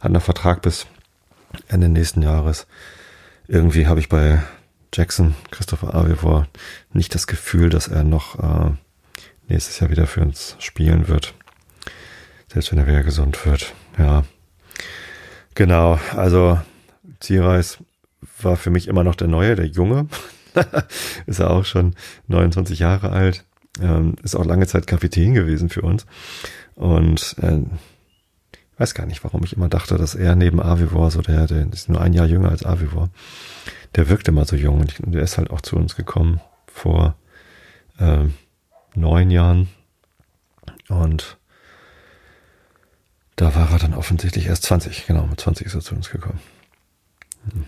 [0.00, 0.86] Hat einen Vertrag bis
[1.68, 2.66] Ende nächsten Jahres.
[3.46, 4.42] Irgendwie habe ich bei
[4.92, 6.46] Jackson, Christopher Avivor,
[6.92, 8.70] nicht das Gefühl, dass er noch äh,
[9.48, 11.34] nächstes Jahr wieder für uns spielen wird.
[12.52, 13.74] Selbst wenn er wieder gesund wird.
[13.98, 14.24] Ja.
[15.54, 16.60] Genau, also
[17.20, 17.78] Zierreis
[18.40, 20.08] war für mich immer noch der Neue, der Junge.
[21.26, 21.94] ist er auch schon
[22.28, 23.44] 29 Jahre alt.
[23.80, 26.06] Ähm, ist auch lange Zeit Kapitän gewesen für uns.
[26.74, 27.60] Und äh,
[28.78, 31.88] weiß gar nicht, warum ich immer dachte, dass er neben Avivor, so der, der ist
[31.88, 33.10] nur ein Jahr jünger als Avivor,
[33.94, 34.80] der wirkt immer so jung.
[34.80, 37.16] Und der ist halt auch zu uns gekommen vor
[37.98, 38.24] äh,
[38.94, 39.68] neun Jahren.
[40.88, 41.38] Und
[43.36, 46.40] da war er dann offensichtlich erst 20, genau, mit 20 ist er zu uns gekommen.
[47.50, 47.64] Hm.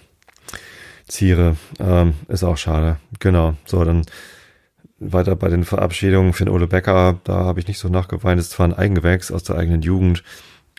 [1.09, 2.99] Ziere, ähm, ist auch schade.
[3.21, 4.05] Genau, so, dann
[4.99, 8.41] weiter bei den Verabschiedungen für den Ole Becker, da habe ich nicht so nachgeweint.
[8.41, 10.23] Es ist zwar ein Eigengewächs aus der eigenen Jugend,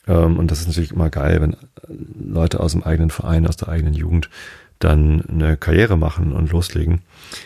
[0.08, 3.70] ähm, und das ist natürlich immer geil, wenn Leute aus dem eigenen Verein, aus der
[3.70, 4.30] eigenen Jugend
[4.80, 7.02] dann eine Karriere machen und loslegen.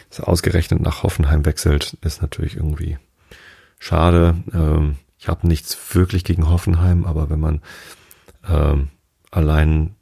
[0.09, 2.97] Dass er ausgerechnet nach Hoffenheim wechselt, ist natürlich irgendwie
[3.79, 4.35] schade.
[4.53, 7.61] Ähm, ich habe nichts wirklich gegen Hoffenheim, aber wenn man
[8.47, 8.89] ähm,
[9.29, 9.95] allein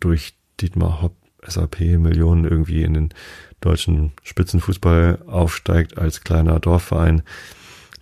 [0.00, 1.14] durch Dietmar Hopp
[1.46, 3.14] SAP Millionen irgendwie in den
[3.60, 7.22] deutschen Spitzenfußball aufsteigt als kleiner Dorfverein,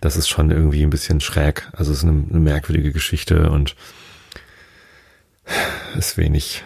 [0.01, 1.69] das ist schon irgendwie ein bisschen schräg.
[1.73, 3.75] Also es ist eine, eine merkwürdige Geschichte und
[5.97, 6.63] ist wenig,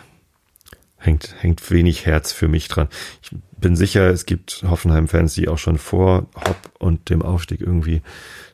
[0.97, 2.89] hängt, hängt wenig Herz für mich dran.
[3.21, 8.01] Ich bin sicher, es gibt Hoffenheim-Fans, die auch schon vor Hopp und dem Aufstieg irgendwie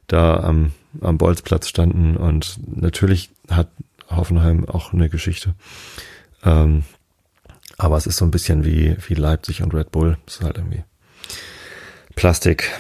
[0.08, 0.71] da am,
[1.02, 3.69] am Bolzplatz standen und natürlich hat
[4.10, 5.56] Hoffenheim auch eine Geschichte.
[6.43, 6.84] Ähm,
[7.77, 10.17] aber es ist so ein bisschen wie, wie Leipzig und Red Bull.
[10.27, 10.83] Es ist halt irgendwie
[12.15, 12.71] Plastik.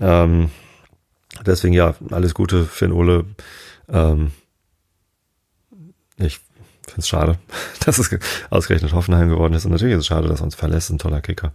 [0.00, 0.50] Ähm,
[1.44, 3.24] deswegen ja, alles Gute für den Ole.
[3.88, 4.32] Ähm,
[6.18, 6.40] ich
[6.86, 7.38] finde es schade,
[7.84, 8.10] dass es
[8.50, 9.64] ausgerechnet Hoffenheim geworden ist.
[9.64, 11.52] Und natürlich ist es schade, dass er uns verlässt, ein toller Kicker.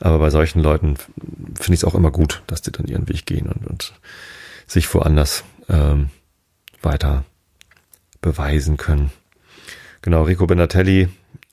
[0.00, 0.96] Aber bei solchen Leuten
[1.54, 3.94] finde ich es auch immer gut, dass die dann ihren Weg gehen und, und
[4.66, 6.10] sich woanders ähm,
[6.82, 7.24] weiter
[8.20, 9.10] beweisen können.
[10.02, 11.08] Genau, Rico Benatelli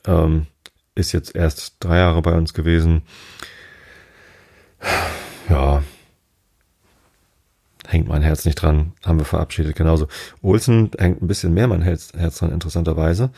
[0.06, 0.48] ähm,
[0.96, 3.04] ist jetzt erst drei Jahre bei uns gewesen.
[5.50, 5.84] Ja,
[7.88, 9.76] hängt mein Herz nicht dran, haben wir verabschiedet.
[9.76, 10.08] Genauso.
[10.42, 13.32] Olsen hängt ein bisschen mehr mein Herz, dran, interessanterweise.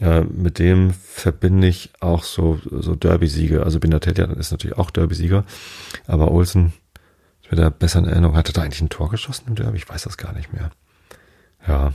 [0.00, 3.62] Äh, mit dem verbinde ich auch so, so Derby-Siege.
[3.62, 5.44] Also Binatelli ist natürlich auch Derby-Sieger,
[6.06, 6.72] aber Olsen,
[7.42, 9.76] ich wieder besser in Erinnerung, hatte da eigentlich ein Tor geschossen im Derby?
[9.76, 10.70] Ich weiß das gar nicht mehr.
[11.66, 11.92] Ja,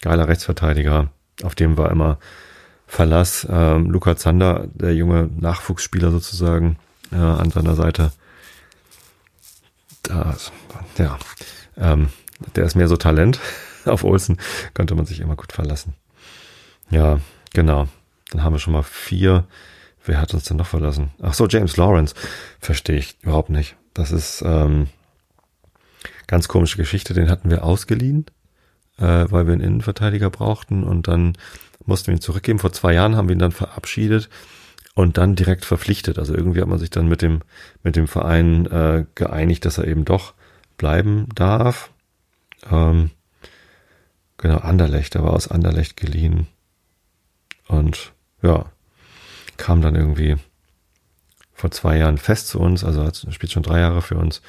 [0.00, 1.10] geiler Rechtsverteidiger,
[1.42, 2.18] auf dem war immer
[2.86, 3.46] Verlass.
[3.50, 6.78] Ähm, Luca Zander, der junge Nachwuchsspieler sozusagen,
[7.12, 8.12] äh, an seiner Seite.
[10.02, 10.36] Da,
[10.98, 11.18] ja,
[11.76, 12.08] ähm,
[12.56, 13.40] der ist mehr so Talent.
[13.84, 14.38] Auf Olsen
[14.72, 15.94] könnte man sich immer gut verlassen.
[16.90, 17.20] Ja,
[17.52, 17.88] genau.
[18.30, 19.44] Dann haben wir schon mal vier.
[20.04, 21.10] Wer hat uns denn noch verlassen?
[21.22, 22.14] Ach so, James Lawrence.
[22.60, 23.76] Verstehe ich überhaupt nicht.
[23.94, 24.88] Das ist ähm,
[26.26, 27.14] ganz komische Geschichte.
[27.14, 28.26] Den hatten wir ausgeliehen,
[28.98, 31.38] äh, weil wir einen Innenverteidiger brauchten und dann
[31.86, 32.58] mussten wir ihn zurückgeben.
[32.58, 34.28] Vor zwei Jahren haben wir ihn dann verabschiedet
[34.94, 36.18] und dann direkt verpflichtet.
[36.18, 37.42] Also irgendwie hat man sich dann mit dem,
[37.82, 40.34] mit dem Verein äh, geeinigt, dass er eben doch
[40.76, 41.90] bleiben darf.
[42.70, 43.10] Ähm,
[44.38, 46.46] genau, Anderlecht, er war aus Anderlecht geliehen.
[47.66, 48.66] Und ja,
[49.56, 50.36] kam dann irgendwie
[51.54, 54.42] vor zwei Jahren fest zu uns, also er spielt schon drei Jahre für uns.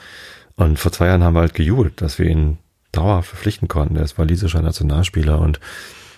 [0.56, 2.58] Und vor zwei Jahren haben wir halt gejubelt, dass wir ihn
[2.92, 3.96] dauerhaft verpflichten konnten.
[3.98, 5.60] Er ist walisischer Nationalspieler und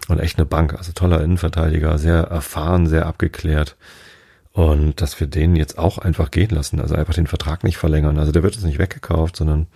[0.07, 3.75] und echt eine Bank, also toller Innenverteidiger, sehr erfahren, sehr abgeklärt.
[4.51, 8.17] Und dass wir den jetzt auch einfach gehen lassen, also einfach den Vertrag nicht verlängern.
[8.17, 9.67] Also der wird jetzt nicht weggekauft, sondern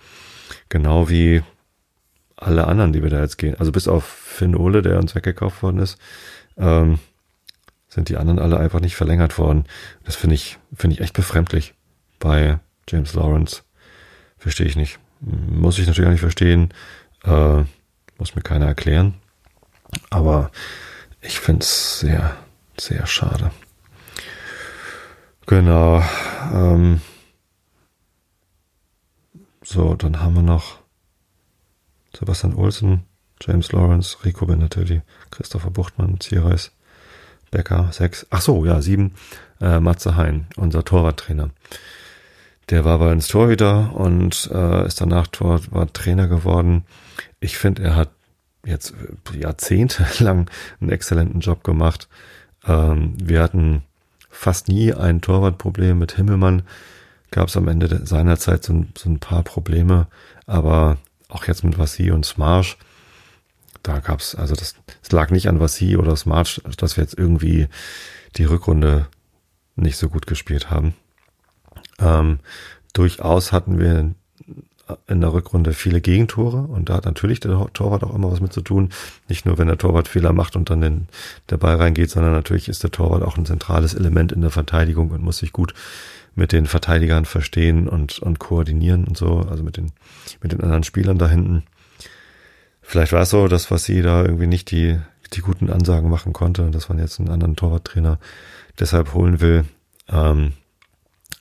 [0.68, 1.42] genau wie
[2.36, 3.54] alle anderen, die wir da jetzt gehen.
[3.58, 5.98] Also bis auf Finn Ole, der uns weggekauft worden ist,
[6.56, 6.98] ähm,
[7.88, 9.66] sind die anderen alle einfach nicht verlängert worden.
[10.04, 11.74] Das finde ich, finde ich echt befremdlich
[12.18, 13.62] bei James Lawrence.
[14.38, 14.98] Verstehe ich nicht.
[15.20, 16.74] Muss ich natürlich auch nicht verstehen.
[17.24, 17.62] Äh,
[18.18, 19.14] muss mir keiner erklären.
[20.10, 20.50] Aber
[21.20, 22.36] ich finde es sehr,
[22.78, 23.50] sehr schade.
[25.46, 26.02] Genau.
[26.52, 27.00] Ähm,
[29.62, 30.78] so, dann haben wir noch
[32.16, 33.04] Sebastian Olsen,
[33.40, 36.72] James Lawrence, Rico Benatelli, Christopher Buchtmann, Zierreis,
[37.50, 38.26] Becker, sechs.
[38.30, 39.14] Ach so, ja, sieben.
[39.60, 41.50] äh, Matze Hein, unser Torwarttrainer.
[42.70, 46.84] Der war bei uns Torhüter und äh, ist danach Torwarttrainer geworden.
[47.40, 48.10] Ich finde, er hat
[48.64, 48.94] jetzt
[49.32, 52.08] jahrzehntelang einen exzellenten Job gemacht.
[52.64, 53.82] Ähm, wir hatten
[54.30, 56.62] fast nie ein Torwartproblem mit Himmelmann.
[57.30, 60.06] Gab es am Ende seiner Zeit so, so, ein paar Probleme,
[60.46, 60.98] aber
[61.28, 62.76] auch jetzt mit Vassi und Smarsch,
[63.82, 67.18] da gab es, also das, das lag nicht an Vassi oder Smarsch, dass wir jetzt
[67.18, 67.68] irgendwie
[68.36, 69.08] die Rückrunde
[69.76, 70.94] nicht so gut gespielt haben.
[71.98, 72.40] Ähm,
[72.92, 74.14] durchaus hatten wir
[75.06, 78.52] in der Rückrunde viele Gegentore und da hat natürlich der Torwart auch immer was mit
[78.52, 78.90] zu tun.
[79.28, 81.08] Nicht nur, wenn der Torwart Fehler macht und dann den,
[81.50, 85.10] der Ball reingeht, sondern natürlich ist der Torwart auch ein zentrales Element in der Verteidigung
[85.10, 85.74] und muss sich gut
[86.34, 89.92] mit den Verteidigern verstehen und, und koordinieren und so, also mit den,
[90.40, 91.64] mit den anderen Spielern da hinten.
[92.80, 94.98] Vielleicht war es so, dass was sie da irgendwie nicht die,
[95.34, 98.18] die guten Ansagen machen konnte dass man jetzt einen anderen Torwarttrainer
[98.80, 99.64] deshalb holen will.
[100.08, 100.52] Ähm,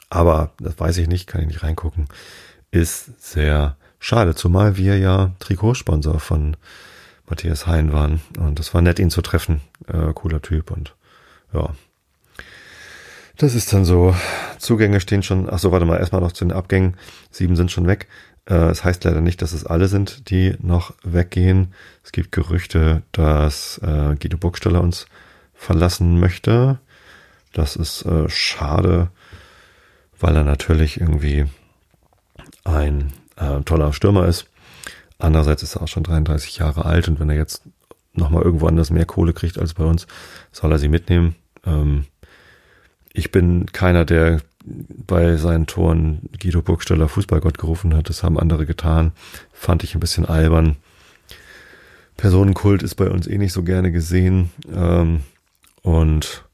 [0.10, 2.08] aber das weiß ich nicht, kann ich nicht reingucken
[2.72, 6.58] ist sehr schade, zumal wir ja Trikotsponsor von
[7.30, 8.22] Matthias Hein waren.
[8.38, 9.62] Und das war nett, ihn zu treffen.
[9.88, 10.96] Äh, cooler Typ und
[11.54, 11.70] ja.
[13.38, 14.16] Das ist dann so.
[14.60, 15.50] Zugänge stehen schon.
[15.50, 16.96] Ach so, warte mal, erstmal noch zu den Abgängen.
[17.32, 18.08] Sieben sind schon weg.
[18.46, 21.74] Äh, es das heißt leider nicht, dass es alle sind, die noch weggehen.
[22.04, 25.08] Es gibt Gerüchte, dass äh, Guido Burgstaller uns
[25.54, 26.80] verlassen möchte.
[27.54, 29.10] Das ist äh, schade,
[30.20, 31.46] weil er natürlich irgendwie
[32.64, 34.48] ein äh, toller Stürmer ist.
[35.20, 37.64] Andererseits ist er auch schon 33 Jahre alt und wenn er jetzt
[38.14, 40.08] nochmal irgendwo anders mehr Kohle kriegt als bei uns,
[40.52, 41.36] soll er sie mitnehmen.
[41.66, 42.06] Ähm,
[43.14, 48.10] ich bin keiner, der bei seinen Toren Guido Burgstaller Fußballgott gerufen hat.
[48.10, 49.12] Das haben andere getan.
[49.52, 50.78] Fand ich ein bisschen albern.
[52.18, 54.52] Personenkult ist bei uns eh nicht so gerne gesehen.
[54.72, 55.22] Ähm,
[55.82, 56.46] und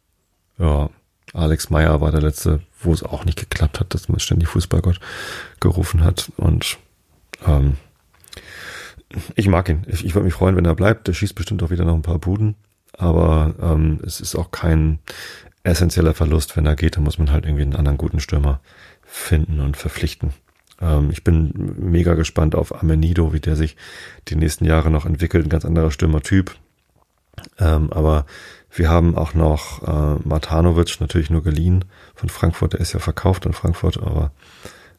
[0.57, 0.89] ja,
[1.33, 4.99] Alex Meyer war der letzte, wo es auch nicht geklappt hat, dass man ständig Fußballgott
[5.59, 6.31] gerufen hat.
[6.37, 6.77] Und
[7.45, 7.77] ähm,
[9.35, 9.83] ich mag ihn.
[9.87, 11.07] Ich, ich würde mich freuen, wenn er bleibt.
[11.07, 12.55] Der schießt bestimmt auch wieder noch ein paar Buden.
[12.93, 14.99] Aber ähm, es ist auch kein
[15.63, 16.55] essentieller Verlust.
[16.57, 18.61] Wenn er geht, dann muss man halt irgendwie einen anderen guten Stürmer
[19.03, 20.31] finden und verpflichten.
[20.81, 23.75] Ähm, ich bin mega gespannt auf Amenido, wie der sich
[24.27, 25.45] die nächsten Jahre noch entwickelt.
[25.45, 26.55] Ein ganz anderer Stürmertyp.
[27.59, 28.25] Ähm, aber
[28.71, 32.73] wir haben auch noch äh, Matanovic, natürlich nur geliehen von Frankfurt.
[32.73, 34.31] Der ist ja verkauft in Frankfurt, aber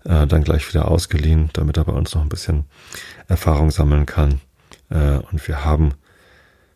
[0.04, 2.64] äh, dann gleich wieder ausgeliehen, damit er bei uns noch ein bisschen
[3.28, 4.40] Erfahrung sammeln kann.
[4.90, 5.94] Äh, und wir haben,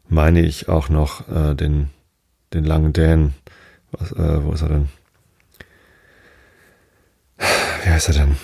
[0.08, 1.90] meine ich, auch noch äh, den,
[2.52, 3.34] den langen Dan.
[3.90, 4.88] Was, äh, wo ist er denn?
[7.84, 8.36] Wie heißt er denn?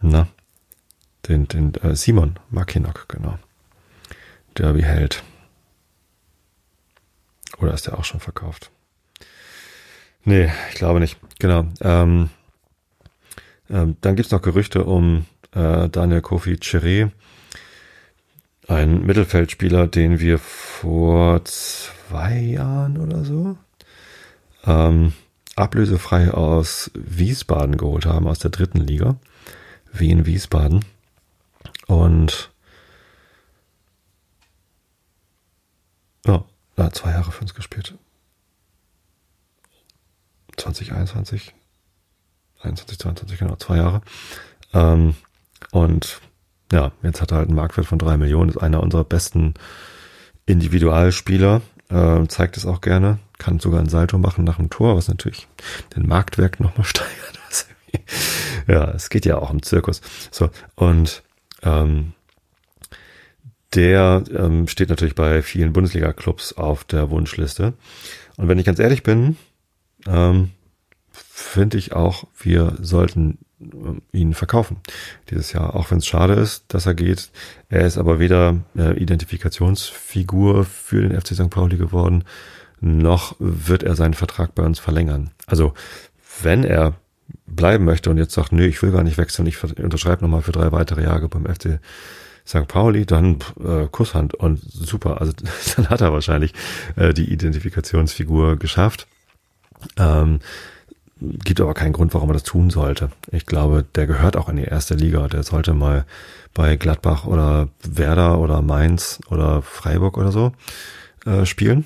[0.00, 0.28] Na?
[1.28, 3.38] Den, den äh, Simon Makinok, genau.
[4.56, 5.22] Derby-Held.
[7.60, 8.70] Oder ist der auch schon verkauft?
[10.24, 11.18] Nee, ich glaube nicht.
[11.38, 11.66] Genau.
[11.80, 12.30] Ähm,
[13.68, 17.10] ähm, dann gibt's noch Gerüchte um äh, Daniel Kofi Chiré,
[18.68, 23.56] ein Mittelfeldspieler, den wir vor zwei Jahren oder so
[24.64, 25.12] ähm,
[25.56, 29.16] ablösefrei aus Wiesbaden geholt haben, aus der dritten Liga.
[29.92, 30.84] Wien Wiesbaden.
[31.86, 32.50] Und
[36.26, 36.44] ja,
[36.80, 37.94] na, zwei Jahre für uns gespielt.
[40.56, 41.54] 2021,
[42.62, 44.00] 21, 22, genau, zwei Jahre.
[44.72, 45.14] Ähm,
[45.72, 46.20] und
[46.72, 49.54] ja, jetzt hat er halt einen Marktwert von drei Millionen, ist einer unserer besten
[50.46, 55.08] Individualspieler, äh, zeigt es auch gerne, kann sogar ein Salto machen nach dem Tor, was
[55.08, 55.48] natürlich
[55.94, 57.66] den Marktwert nochmal steigert.
[58.66, 60.00] ja, es geht ja auch im Zirkus.
[60.30, 61.22] So, und
[61.62, 62.14] ähm,
[63.74, 67.74] der ähm, steht natürlich bei vielen Bundesliga-Clubs auf der Wunschliste.
[68.36, 69.36] Und wenn ich ganz ehrlich bin,
[70.06, 70.50] ähm,
[71.10, 74.78] finde ich auch, wir sollten äh, ihn verkaufen
[75.30, 77.30] dieses Jahr, auch wenn es schade ist, dass er geht.
[77.68, 81.50] Er ist aber weder äh, Identifikationsfigur für den FC St.
[81.50, 82.24] Pauli geworden,
[82.80, 85.30] noch wird er seinen Vertrag bei uns verlängern.
[85.46, 85.74] Also
[86.42, 86.94] wenn er
[87.46, 90.52] bleiben möchte und jetzt sagt, nö, ich will gar nicht wechseln, ich unterschreibe nochmal für
[90.52, 91.78] drei weitere Jahre beim FC
[92.50, 92.66] St.
[92.66, 95.20] Pauli, dann äh, Kusshand und super.
[95.20, 95.32] Also
[95.76, 96.52] dann hat er wahrscheinlich
[96.96, 99.06] äh, die Identifikationsfigur geschafft.
[99.96, 100.40] Ähm,
[101.20, 103.10] gibt aber keinen Grund, warum er das tun sollte.
[103.30, 105.28] Ich glaube, der gehört auch in die erste Liga.
[105.28, 106.06] Der sollte mal
[106.52, 110.52] bei Gladbach oder Werder oder Mainz oder Freiburg oder so
[111.26, 111.84] äh, spielen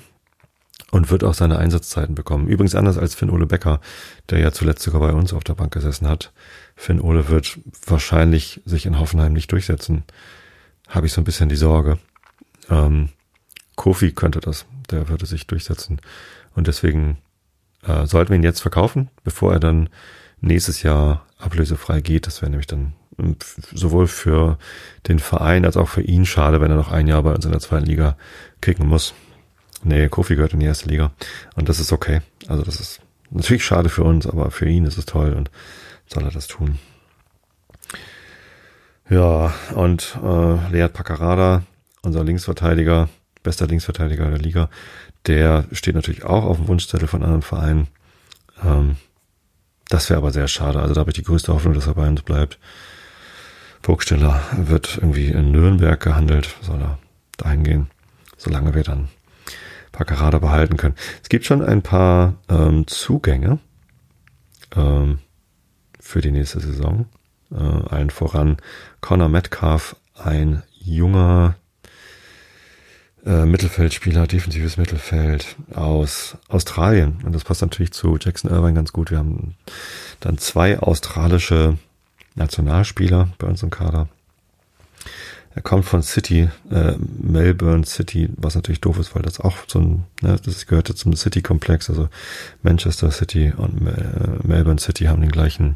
[0.89, 2.47] und wird auch seine Einsatzzeiten bekommen.
[2.47, 3.81] Übrigens anders als Finn Ole Becker,
[4.31, 6.31] der ja zuletzt sogar bei uns auf der Bank gesessen hat.
[6.75, 10.05] Finn Ole wird wahrscheinlich sich in Hoffenheim nicht durchsetzen
[10.87, 11.99] habe ich so ein bisschen die Sorge.
[12.69, 13.09] Ähm,
[13.75, 15.99] Kofi könnte das, der würde sich durchsetzen.
[16.55, 17.17] Und deswegen
[17.83, 19.89] äh, sollten wir ihn jetzt verkaufen, bevor er dann
[20.41, 22.27] nächstes Jahr ablösefrei geht.
[22.27, 23.35] Das wäre nämlich dann ähm,
[23.73, 24.57] sowohl für
[25.07, 27.51] den Verein als auch für ihn schade, wenn er noch ein Jahr bei uns in
[27.51, 28.17] der zweiten Liga
[28.61, 29.13] kicken muss.
[29.83, 31.11] Nee, Kofi gehört in die erste Liga.
[31.55, 32.21] Und das ist okay.
[32.47, 35.51] Also das ist natürlich schade für uns, aber für ihn ist es toll und
[36.07, 36.79] soll er das tun.
[39.09, 41.61] Ja, und äh, Lead Paccarada,
[42.01, 43.07] unser Linksverteidiger,
[43.43, 44.69] bester Linksverteidiger der Liga,
[45.27, 47.87] der steht natürlich auch auf dem Wunschzettel von anderen Vereinen.
[48.63, 48.95] Ähm,
[49.89, 50.81] das wäre aber sehr schade.
[50.81, 52.57] Also da habe ich die größte Hoffnung, dass er bei uns bleibt.
[53.83, 56.97] Burgsteller wird irgendwie in Nürnberg gehandelt, soll er
[57.37, 57.87] dahin gehen,
[58.37, 59.09] solange wir dann
[59.91, 60.95] Paccarada behalten können.
[61.21, 63.59] Es gibt schon ein paar ähm, Zugänge
[64.75, 65.19] ähm,
[65.99, 67.05] für die nächste Saison.
[67.51, 68.57] Äh, allen voran
[69.05, 71.53] Connor Metcalf, ein junger
[73.23, 77.19] äh, Mittelfeldspieler, defensives Mittelfeld aus Australien.
[77.23, 79.11] Und das passt natürlich zu Jackson Irvine ganz gut.
[79.11, 79.53] Wir haben
[80.21, 81.77] dann zwei australische
[82.33, 84.07] Nationalspieler bei uns im Kader.
[85.53, 89.81] Er kommt von City, äh, Melbourne City, was natürlich doof ist, weil das auch so
[89.81, 92.09] ein, ne, das gehörte zum City-Komplex, also
[92.63, 95.75] Manchester City und Mel Melbourne City haben den gleichen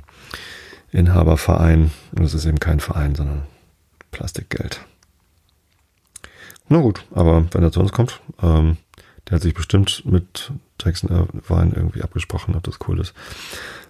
[0.91, 1.91] Inhaberverein.
[2.15, 3.43] Und es ist eben kein Verein, sondern
[4.11, 4.81] Plastikgeld.
[6.67, 8.77] Na gut, aber wenn er zu uns kommt, ähm,
[9.27, 13.13] der hat sich bestimmt mit Jackson Irvine irgendwie abgesprochen, ob das cool ist.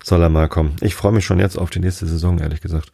[0.03, 0.75] Soll er mal kommen.
[0.81, 2.91] Ich freue mich schon jetzt auf die nächste Saison, ehrlich gesagt.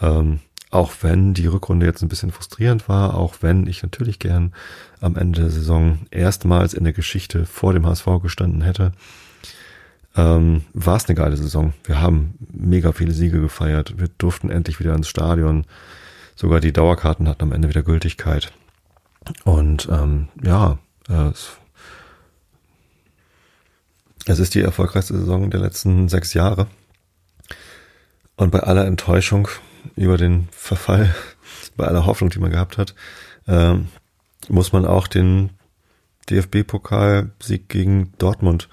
[0.00, 0.40] Ähm,
[0.70, 4.52] auch wenn die Rückrunde jetzt ein bisschen frustrierend war, auch wenn ich natürlich gern
[5.00, 8.92] am Ende der Saison erstmals in der Geschichte vor dem HSV gestanden hätte,
[10.16, 11.74] ähm, war es eine geile Saison.
[11.84, 13.98] Wir haben mega viele Siege gefeiert.
[13.98, 15.66] Wir durften endlich wieder ins Stadion.
[16.34, 18.52] Sogar die Dauerkarten hatten am Ende wieder Gültigkeit.
[19.44, 21.50] Und ähm, ja, es,
[24.26, 26.66] es ist die erfolgreichste Saison der letzten sechs Jahre.
[28.36, 29.48] Und bei aller Enttäuschung
[29.96, 31.14] über den Verfall,
[31.76, 32.94] bei aller Hoffnung, die man gehabt hat,
[33.46, 33.88] ähm,
[34.48, 35.50] muss man auch den
[36.30, 38.68] DFB-Pokalsieg gegen Dortmund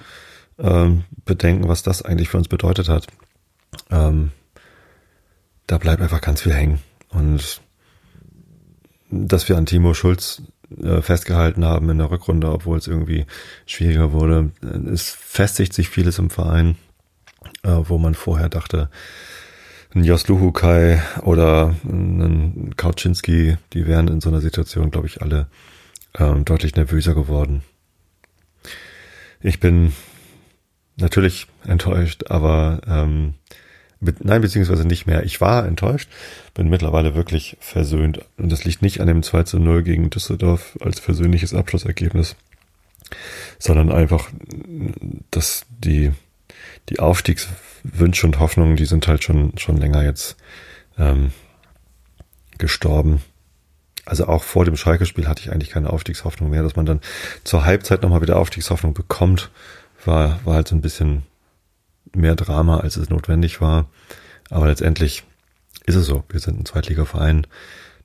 [0.59, 3.07] ähm, bedenken, was das eigentlich für uns bedeutet hat.
[3.89, 4.31] Ähm,
[5.67, 6.79] da bleibt einfach ganz viel hängen.
[7.09, 7.61] Und
[9.09, 10.41] dass wir an Timo Schulz
[10.81, 13.25] äh, festgehalten haben in der Rückrunde, obwohl es irgendwie
[13.65, 14.51] schwieriger wurde.
[14.91, 16.77] Es festigt sich vieles im Verein,
[17.63, 18.89] äh, wo man vorher dachte,
[19.93, 25.47] ein Jos Luhukai oder ein Kauczynski, die wären in so einer Situation, glaube ich, alle
[26.17, 27.63] ähm, deutlich nervöser geworden.
[29.41, 29.93] Ich bin
[30.97, 33.35] natürlich enttäuscht, aber ähm,
[34.19, 35.23] nein, beziehungsweise nicht mehr.
[35.23, 36.09] Ich war enttäuscht,
[36.53, 38.21] bin mittlerweile wirklich versöhnt.
[38.37, 42.35] Und das liegt nicht an dem 2 zu 0 gegen Düsseldorf als persönliches Abschlussergebnis,
[43.59, 44.29] sondern einfach,
[45.31, 46.11] dass die,
[46.89, 50.35] die Aufstiegswünsche und Hoffnungen, die sind halt schon, schon länger jetzt
[50.97, 51.31] ähm,
[52.57, 53.21] gestorben.
[54.05, 56.99] Also auch vor dem Schalke-Spiel hatte ich eigentlich keine Aufstiegshoffnung mehr, dass man dann
[57.45, 59.49] zur Halbzeit nochmal wieder Aufstiegshoffnung bekommt,
[60.07, 61.23] war, war halt so ein bisschen
[62.15, 63.87] mehr Drama, als es notwendig war.
[64.49, 65.23] Aber letztendlich
[65.85, 66.23] ist es so.
[66.29, 67.47] Wir sind ein Zweitligaverein.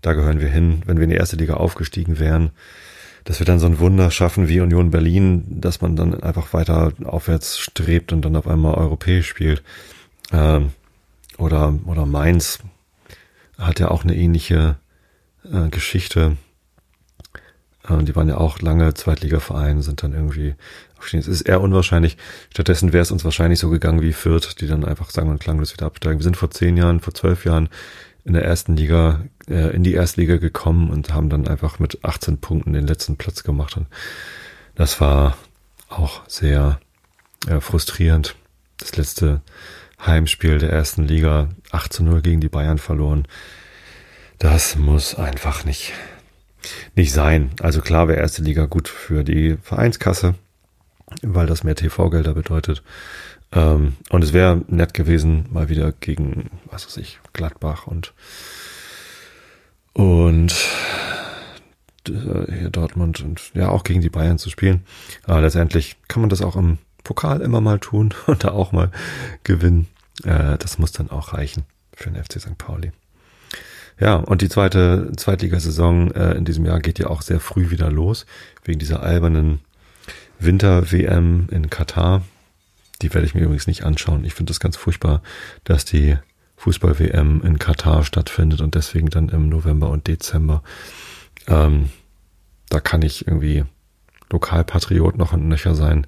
[0.00, 0.82] Da gehören wir hin.
[0.86, 2.50] Wenn wir in die erste Liga aufgestiegen wären,
[3.24, 6.92] dass wir dann so ein Wunder schaffen wie Union Berlin, dass man dann einfach weiter
[7.04, 9.62] aufwärts strebt und dann auf einmal europäisch spielt.
[10.32, 10.70] Ähm,
[11.36, 12.60] oder, oder Mainz
[13.58, 14.76] hat ja auch eine ähnliche
[15.44, 16.36] äh, Geschichte.
[17.88, 20.54] Äh, die waren ja auch lange Zweitligaverein, sind dann irgendwie
[20.98, 21.20] aufstehen.
[21.20, 22.16] Es ist eher unwahrscheinlich.
[22.50, 25.72] Stattdessen wäre es uns wahrscheinlich so gegangen wie Fürth, die dann einfach sagen und klanglos
[25.72, 26.18] wieder absteigen.
[26.18, 27.68] Wir sind vor zehn Jahren, vor zwölf Jahren
[28.24, 32.38] in der ersten Liga, äh, in die Erstliga gekommen und haben dann einfach mit 18
[32.38, 33.76] Punkten den letzten Platz gemacht.
[33.76, 33.86] Und
[34.74, 35.36] das war
[35.88, 36.78] auch sehr
[37.46, 38.36] äh, frustrierend.
[38.78, 39.40] Das letzte
[40.04, 43.26] Heimspiel der ersten Liga 8 zu 0 gegen die Bayern verloren.
[44.38, 45.92] Das muss einfach nicht,
[46.94, 47.50] nicht sein.
[47.60, 50.34] Also klar wäre erste Liga gut für die Vereinskasse
[51.22, 52.82] weil das mehr TV-Gelder bedeutet.
[53.52, 58.12] Ähm, und es wäre nett gewesen, mal wieder gegen, was weiß ich, Gladbach und
[59.94, 60.54] und
[62.08, 64.84] äh, hier Dortmund und ja auch gegen die Bayern zu spielen.
[65.24, 68.90] Aber letztendlich kann man das auch im Pokal immer mal tun und da auch mal
[69.44, 69.88] gewinnen.
[70.24, 72.58] Äh, das muss dann auch reichen für den FC St.
[72.58, 72.92] Pauli.
[73.98, 77.90] Ja, und die zweite Zweitligasaison äh, in diesem Jahr geht ja auch sehr früh wieder
[77.90, 78.26] los,
[78.62, 79.60] wegen dieser albernen
[80.38, 82.22] Winter-WM in Katar.
[83.02, 84.24] Die werde ich mir übrigens nicht anschauen.
[84.24, 85.22] Ich finde das ganz furchtbar,
[85.64, 86.16] dass die
[86.56, 90.62] Fußball-WM in Katar stattfindet und deswegen dann im November und Dezember.
[91.46, 91.90] Ähm,
[92.68, 93.64] da kann ich irgendwie
[94.30, 96.06] Lokalpatriot noch ein Nöcher sein.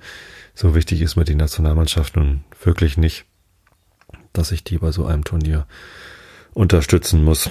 [0.55, 3.25] so wichtig ist mir die Nationalmannschaft nun wirklich nicht,
[4.33, 5.67] dass ich die bei so einem Turnier
[6.53, 7.49] unterstützen muss.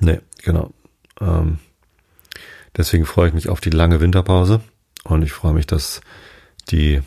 [0.00, 0.72] Nee, genau.
[1.20, 1.58] Ähm,
[2.76, 4.62] deswegen freue ich mich auf die lange Winterpause
[5.04, 6.00] und ich freue mich, dass
[6.70, 7.02] die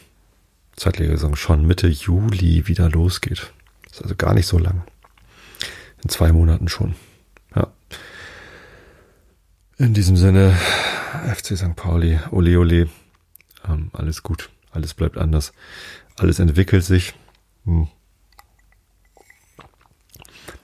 [0.75, 3.53] Zeitliga-Saison schon Mitte Juli wieder losgeht.
[3.89, 4.83] ist also gar nicht so lang.
[6.03, 6.95] In zwei Monaten schon.
[7.55, 7.67] Ja.
[9.77, 10.57] In diesem Sinne,
[11.35, 11.75] FC St.
[11.75, 12.89] Pauli, ole ole,
[13.67, 15.53] ähm, alles gut, alles bleibt anders,
[16.17, 17.13] alles entwickelt sich.
[17.65, 17.87] Hm.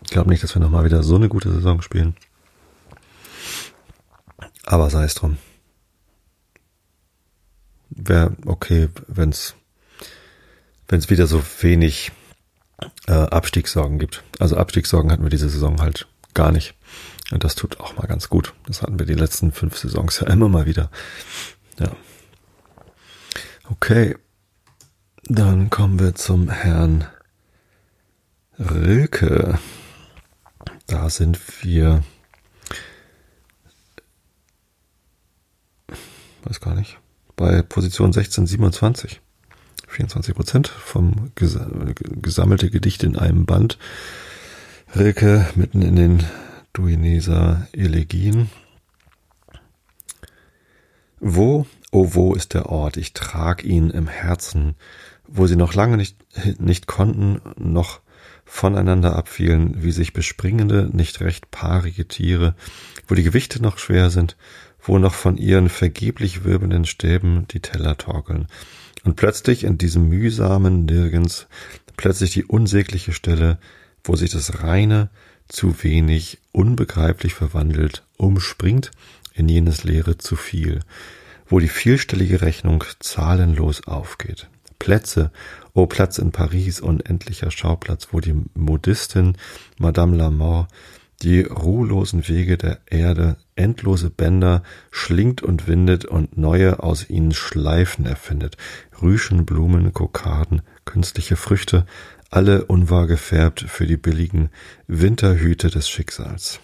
[0.03, 2.15] Ich glaube nicht, dass wir nochmal wieder so eine gute Saison spielen.
[4.65, 5.37] Aber sei es drum.
[8.01, 9.55] Wäre okay, wenn es
[10.87, 12.11] wenn es wieder so wenig
[13.07, 14.23] äh, Abstiegssorgen gibt.
[14.39, 16.75] Also Abstiegssorgen hatten wir diese Saison halt gar nicht.
[17.31, 18.53] Und das tut auch mal ganz gut.
[18.65, 20.89] Das hatten wir die letzten fünf Saisons ja immer mal wieder.
[21.79, 21.91] Ja.
[23.69, 24.17] Okay.
[25.25, 27.07] Dann kommen wir zum Herrn
[28.57, 29.59] Rilke.
[30.87, 32.03] Da sind wir.
[36.45, 36.97] Weiß gar nicht.
[37.39, 39.21] Bei Position 1627.
[39.87, 41.57] 24 Prozent vom ges
[42.21, 43.77] gesammelte Gedicht in einem Band.
[44.93, 46.23] Rilke mitten in den
[46.73, 48.49] Duineser Elegien.
[51.21, 52.97] Wo, oh wo ist der Ort?
[52.97, 54.75] Ich trag ihn im Herzen,
[55.25, 56.17] wo sie noch lange nicht,
[56.59, 58.01] nicht konnten, noch
[58.43, 62.55] voneinander abfielen, wie sich bespringende, nicht recht paarige Tiere,
[63.07, 64.35] wo die Gewichte noch schwer sind,
[64.81, 68.47] wo noch von ihren vergeblich wirbelnden Stäben die Teller torkeln,
[69.03, 71.47] und plötzlich in diesem mühsamen Nirgends,
[71.95, 73.57] plötzlich die unsägliche Stelle,
[74.03, 75.09] wo sich das Reine
[75.47, 78.91] zu wenig, unbegreiflich verwandelt, umspringt
[79.33, 80.81] in jenes Leere zu viel,
[81.47, 84.47] wo die vielstellige Rechnung zahlenlos aufgeht.
[84.77, 85.31] Plätze,
[85.73, 89.37] oh Platz in Paris, unendlicher Schauplatz, wo die Modistin
[89.77, 90.69] Madame Lamort
[91.21, 98.05] die ruhlosen Wege der Erde, endlose Bänder schlingt und windet und neue aus ihnen Schleifen
[98.05, 98.55] erfindet,
[99.01, 101.85] Rüschen, Blumen, Kokarden, künstliche Früchte,
[102.29, 104.49] alle unwahr gefärbt für die billigen
[104.87, 106.59] Winterhüte des Schicksals.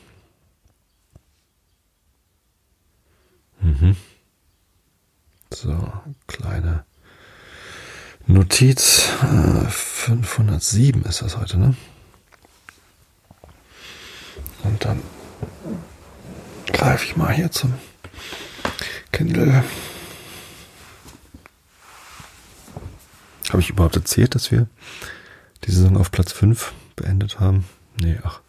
[3.61, 3.95] Mhm.
[5.51, 5.91] So,
[6.27, 6.85] kleine
[8.27, 9.09] Notiz.
[9.69, 11.75] 507 äh, ist das heute, ne?
[14.65, 15.01] Und dann
[16.67, 17.73] greife ich mal hier zum
[19.11, 19.63] Kindle.
[23.49, 24.67] Habe ich überhaupt erzählt, dass wir
[25.63, 27.65] die Saison auf Platz 5 beendet haben?
[28.01, 28.41] Nee, ach.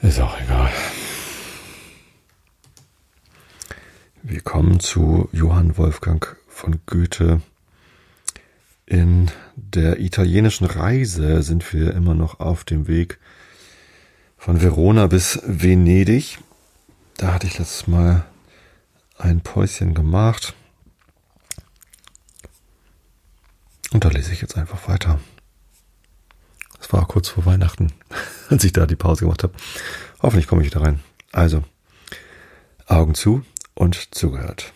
[0.00, 0.70] Ist auch egal.
[4.22, 7.42] Wir kommen zu Johann Wolfgang von Goethe.
[8.86, 13.18] In der italienischen Reise sind wir immer noch auf dem Weg
[14.36, 16.38] von Verona bis Venedig.
[17.16, 18.24] Da hatte ich letztes Mal
[19.18, 20.54] ein Päuschen gemacht.
[23.92, 25.18] Und da lese ich jetzt einfach weiter.
[26.80, 27.92] Es war kurz vor Weihnachten,
[28.50, 29.54] als ich da die Pause gemacht habe.
[30.20, 31.00] Hoffentlich komme ich wieder rein.
[31.32, 31.64] Also,
[32.86, 34.72] Augen zu und zugehört.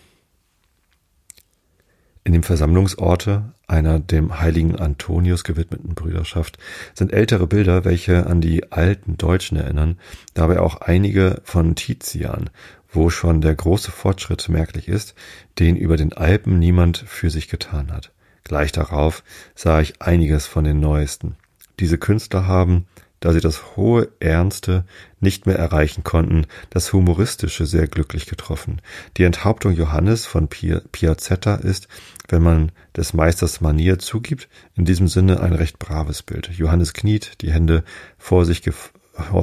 [2.23, 6.57] In dem Versammlungsorte einer dem heiligen Antonius gewidmeten Brüderschaft
[6.93, 9.97] sind ältere Bilder, welche an die alten Deutschen erinnern,
[10.33, 12.49] dabei auch einige von Tizian,
[12.91, 15.15] wo schon der große Fortschritt merklich ist,
[15.57, 18.11] den über den Alpen niemand für sich getan hat.
[18.43, 19.23] Gleich darauf
[19.55, 21.35] sah ich einiges von den neuesten.
[21.79, 22.85] Diese Künstler haben,
[23.21, 24.83] da sie das hohe Ernste
[25.21, 28.81] nicht mehr erreichen konnten, das Humoristische sehr glücklich getroffen.
[29.15, 31.87] Die Enthauptung Johannes von Piazzetta ist,
[32.27, 36.49] wenn man des Meisters Manier zugibt, in diesem Sinne ein recht braves Bild.
[36.49, 37.83] Johannes kniet, die Hände
[38.17, 38.63] vor sich,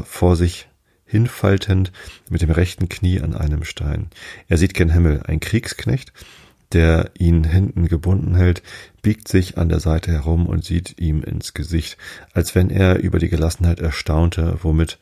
[0.04, 0.68] vor sich
[1.06, 1.92] hinfaltend,
[2.28, 4.10] mit dem rechten Knie an einem Stein.
[4.48, 6.12] Er sieht gen Himmel, ein Kriegsknecht,
[6.72, 8.62] der ihn hinten gebunden hält,
[9.02, 11.96] biegt sich an der Seite herum und sieht ihm ins Gesicht,
[12.32, 14.98] als wenn er über die Gelassenheit erstaunte, womit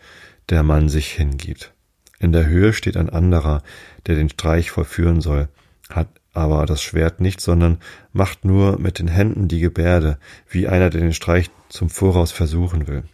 [0.49, 1.73] der Mann sich hingibt.
[2.19, 3.63] In der Höhe steht ein anderer,
[4.07, 5.49] der den Streich vollführen soll,
[5.91, 7.79] hat aber das Schwert nicht, sondern
[8.13, 12.87] macht nur mit den Händen die Gebärde, wie einer, der den Streich zum Voraus versuchen
[12.87, 13.05] will.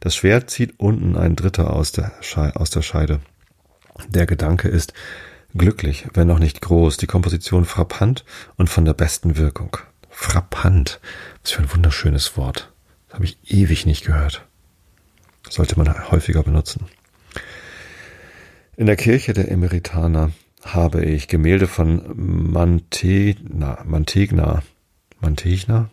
[0.00, 3.20] Das Schwert zieht unten ein Dritter aus der, Scheide.
[4.08, 4.92] Der Gedanke ist,
[5.56, 8.24] Glücklich, wenn noch nicht groß, die Komposition frappant
[8.56, 9.76] und von der besten Wirkung.
[10.10, 11.00] Frappant.
[11.42, 12.72] Was für ein wunderschönes Wort.
[13.06, 14.46] Das habe ich ewig nicht gehört.
[15.48, 16.86] Sollte man häufiger benutzen.
[18.76, 20.32] In der Kirche der Emeritaner
[20.64, 22.02] habe ich Gemälde von
[22.50, 24.62] Mantegna, Mantegna,
[25.20, 25.90] Mantegna,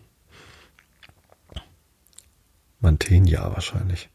[2.80, 4.10] Mantegna wahrscheinlich,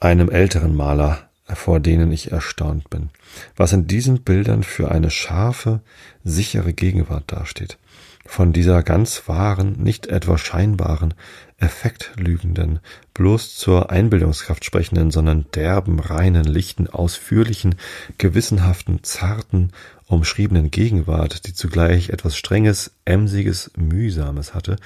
[0.00, 3.10] einem älteren Maler, vor denen ich erstaunt bin,
[3.56, 5.80] was in diesen Bildern für eine scharfe,
[6.24, 7.78] sichere Gegenwart dasteht.
[8.26, 11.12] Von dieser ganz wahren, nicht etwa scheinbaren,
[11.58, 12.80] effektlügenden,
[13.12, 17.74] bloß zur Einbildungskraft sprechenden, sondern derben, reinen, lichten, ausführlichen,
[18.16, 19.72] gewissenhaften, zarten,
[20.06, 24.76] umschriebenen Gegenwart, die zugleich etwas Strenges, Emsiges, Mühsames hatte,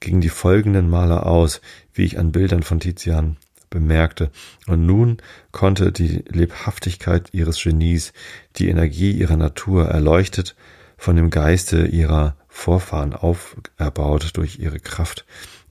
[0.00, 1.60] gegen die folgenden Maler aus,
[1.92, 3.36] wie ich an Bildern von Tizian
[3.70, 4.30] bemerkte,
[4.66, 5.18] und nun
[5.52, 8.12] konnte die Lebhaftigkeit ihres Genies,
[8.56, 10.56] die Energie ihrer Natur erleuchtet
[10.96, 15.24] von dem Geiste ihrer Vorfahren auferbaut durch ihre Kraft,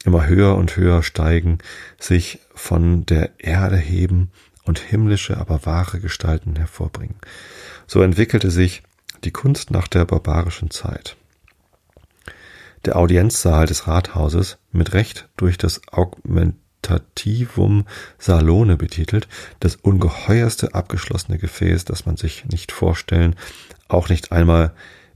[0.06, 1.58] immer höher und höher steigen,
[2.00, 4.32] sich von der Erde heben
[4.64, 7.18] und himmlische, aber wahre Gestalten hervorbringen.
[7.88, 8.84] So entwickelte sich
[9.24, 11.18] die Kunst nach der barbarischen Zeit.
[12.86, 15.82] Der Audienzsaal des Rathauses, mit Recht durch das
[16.88, 17.86] Augmentativum
[18.18, 19.28] Salone betitelt,
[19.60, 23.36] das ungeheuerste abgeschlossene Gefäß, das man sich nicht vorstellen,
[23.88, 24.74] auch nicht einmal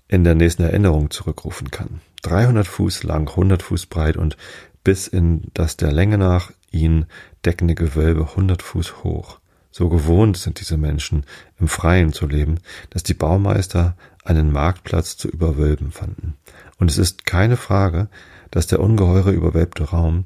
[0.08, 2.02] in der nächsten Erinnerung zurückrufen kann.
[2.24, 4.38] 300 Fuß lang, 100 Fuß breit und
[4.84, 7.06] bis in das der Länge nach ihn
[7.46, 9.40] deckende Gewölbe 100 Fuß hoch.
[9.72, 11.26] So gewohnt sind diese Menschen,
[11.58, 12.60] im Freien zu leben,
[12.90, 16.36] dass die Baumeister einen Marktplatz zu überwölben fanden.
[16.78, 18.10] Und es ist keine Frage,
[18.52, 20.26] dass der ungeheure überwölbte Raum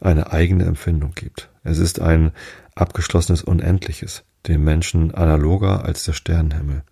[0.00, 1.50] eine eigene Empfindung gibt.
[1.62, 2.32] Es ist ein
[2.74, 6.82] abgeschlossenes Unendliches, dem Menschen analoger als der Sternenhimmel.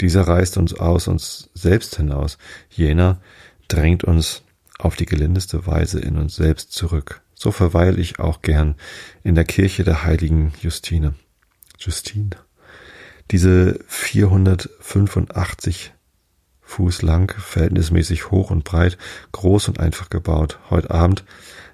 [0.00, 3.20] Dieser reißt uns aus uns selbst hinaus, jener
[3.68, 4.42] drängt uns
[4.78, 7.22] auf die gelindeste Weise in uns selbst zurück.
[7.34, 8.74] So verweile ich auch gern
[9.22, 11.14] in der Kirche der heiligen Justine.
[11.78, 12.30] Justine.
[13.30, 15.92] Diese 485
[16.74, 18.98] Fuß lang, verhältnismäßig hoch und breit,
[19.30, 20.58] groß und einfach gebaut.
[20.70, 21.24] Heute Abend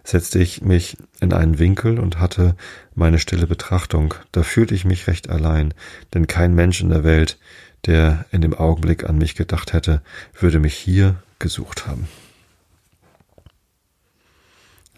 [0.05, 2.55] setzte ich mich in einen Winkel und hatte
[2.95, 4.13] meine stille Betrachtung.
[4.31, 5.73] Da fühlte ich mich recht allein,
[6.13, 7.39] denn kein Mensch in der Welt,
[7.87, 10.03] der in dem Augenblick an mich gedacht hätte,
[10.39, 12.07] würde mich hier gesucht haben.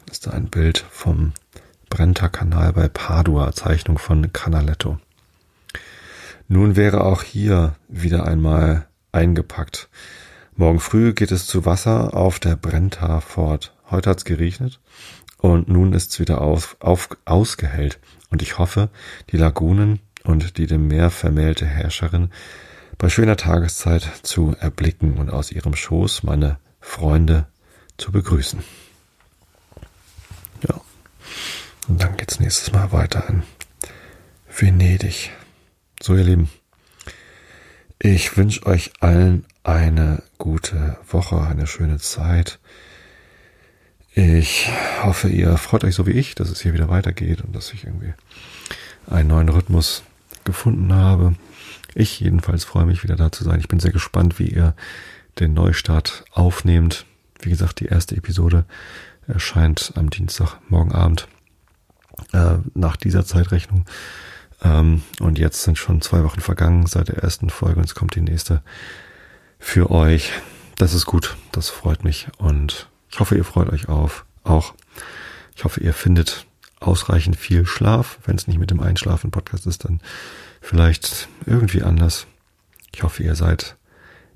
[0.06, 1.32] Das ist ein Bild vom
[1.90, 4.98] Brenta-Kanal bei Padua, Zeichnung von Canaletto.
[6.48, 9.88] Nun wäre auch hier wieder einmal eingepackt.
[10.56, 13.74] Morgen früh geht es zu Wasser auf der Brenta fort.
[13.90, 14.80] Heute hat's geregnet
[15.38, 17.98] und nun ist's wieder auf, auf, ausgehellt.
[18.30, 18.88] Und ich hoffe,
[19.30, 22.30] die Lagunen und die dem Meer vermählte Herrscherin
[22.98, 27.46] bei schöner Tageszeit zu erblicken und aus ihrem Schoß meine Freunde
[27.96, 28.62] zu begrüßen.
[30.68, 30.80] Ja.
[31.88, 33.42] Und dann geht's nächstes Mal weiter in
[34.48, 35.30] Venedig.
[36.00, 36.61] So, ihr Lieben.
[38.04, 42.58] Ich wünsche euch allen eine gute Woche, eine schöne Zeit.
[44.12, 44.68] Ich
[45.04, 47.84] hoffe, ihr freut euch so wie ich, dass es hier wieder weitergeht und dass ich
[47.84, 48.12] irgendwie
[49.06, 50.02] einen neuen Rhythmus
[50.42, 51.36] gefunden habe.
[51.94, 53.60] Ich jedenfalls freue mich wieder da zu sein.
[53.60, 54.74] Ich bin sehr gespannt, wie ihr
[55.38, 57.06] den Neustart aufnehmt.
[57.40, 58.64] Wie gesagt, die erste Episode
[59.28, 61.28] erscheint am Dienstag, morgen Abend,
[62.32, 63.84] äh, nach dieser Zeitrechnung.
[64.62, 68.14] Ähm, und jetzt sind schon zwei Wochen vergangen seit der ersten Folge und es kommt
[68.14, 68.62] die nächste
[69.58, 70.32] für euch.
[70.76, 74.74] Das ist gut, das freut mich und ich hoffe, ihr freut euch auf, auch.
[75.54, 76.46] Ich hoffe, ihr findet
[76.80, 78.18] ausreichend viel Schlaf.
[78.24, 80.00] Wenn es nicht mit dem Einschlafen-Podcast ist, dann
[80.60, 82.26] vielleicht irgendwie anders.
[82.94, 83.76] Ich hoffe, ihr seid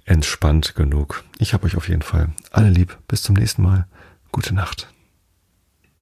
[0.05, 1.25] entspannt genug.
[1.39, 2.97] Ich habe euch auf jeden Fall alle lieb.
[3.09, 3.87] Bis zum nächsten Mal.
[4.31, 4.89] Gute Nacht.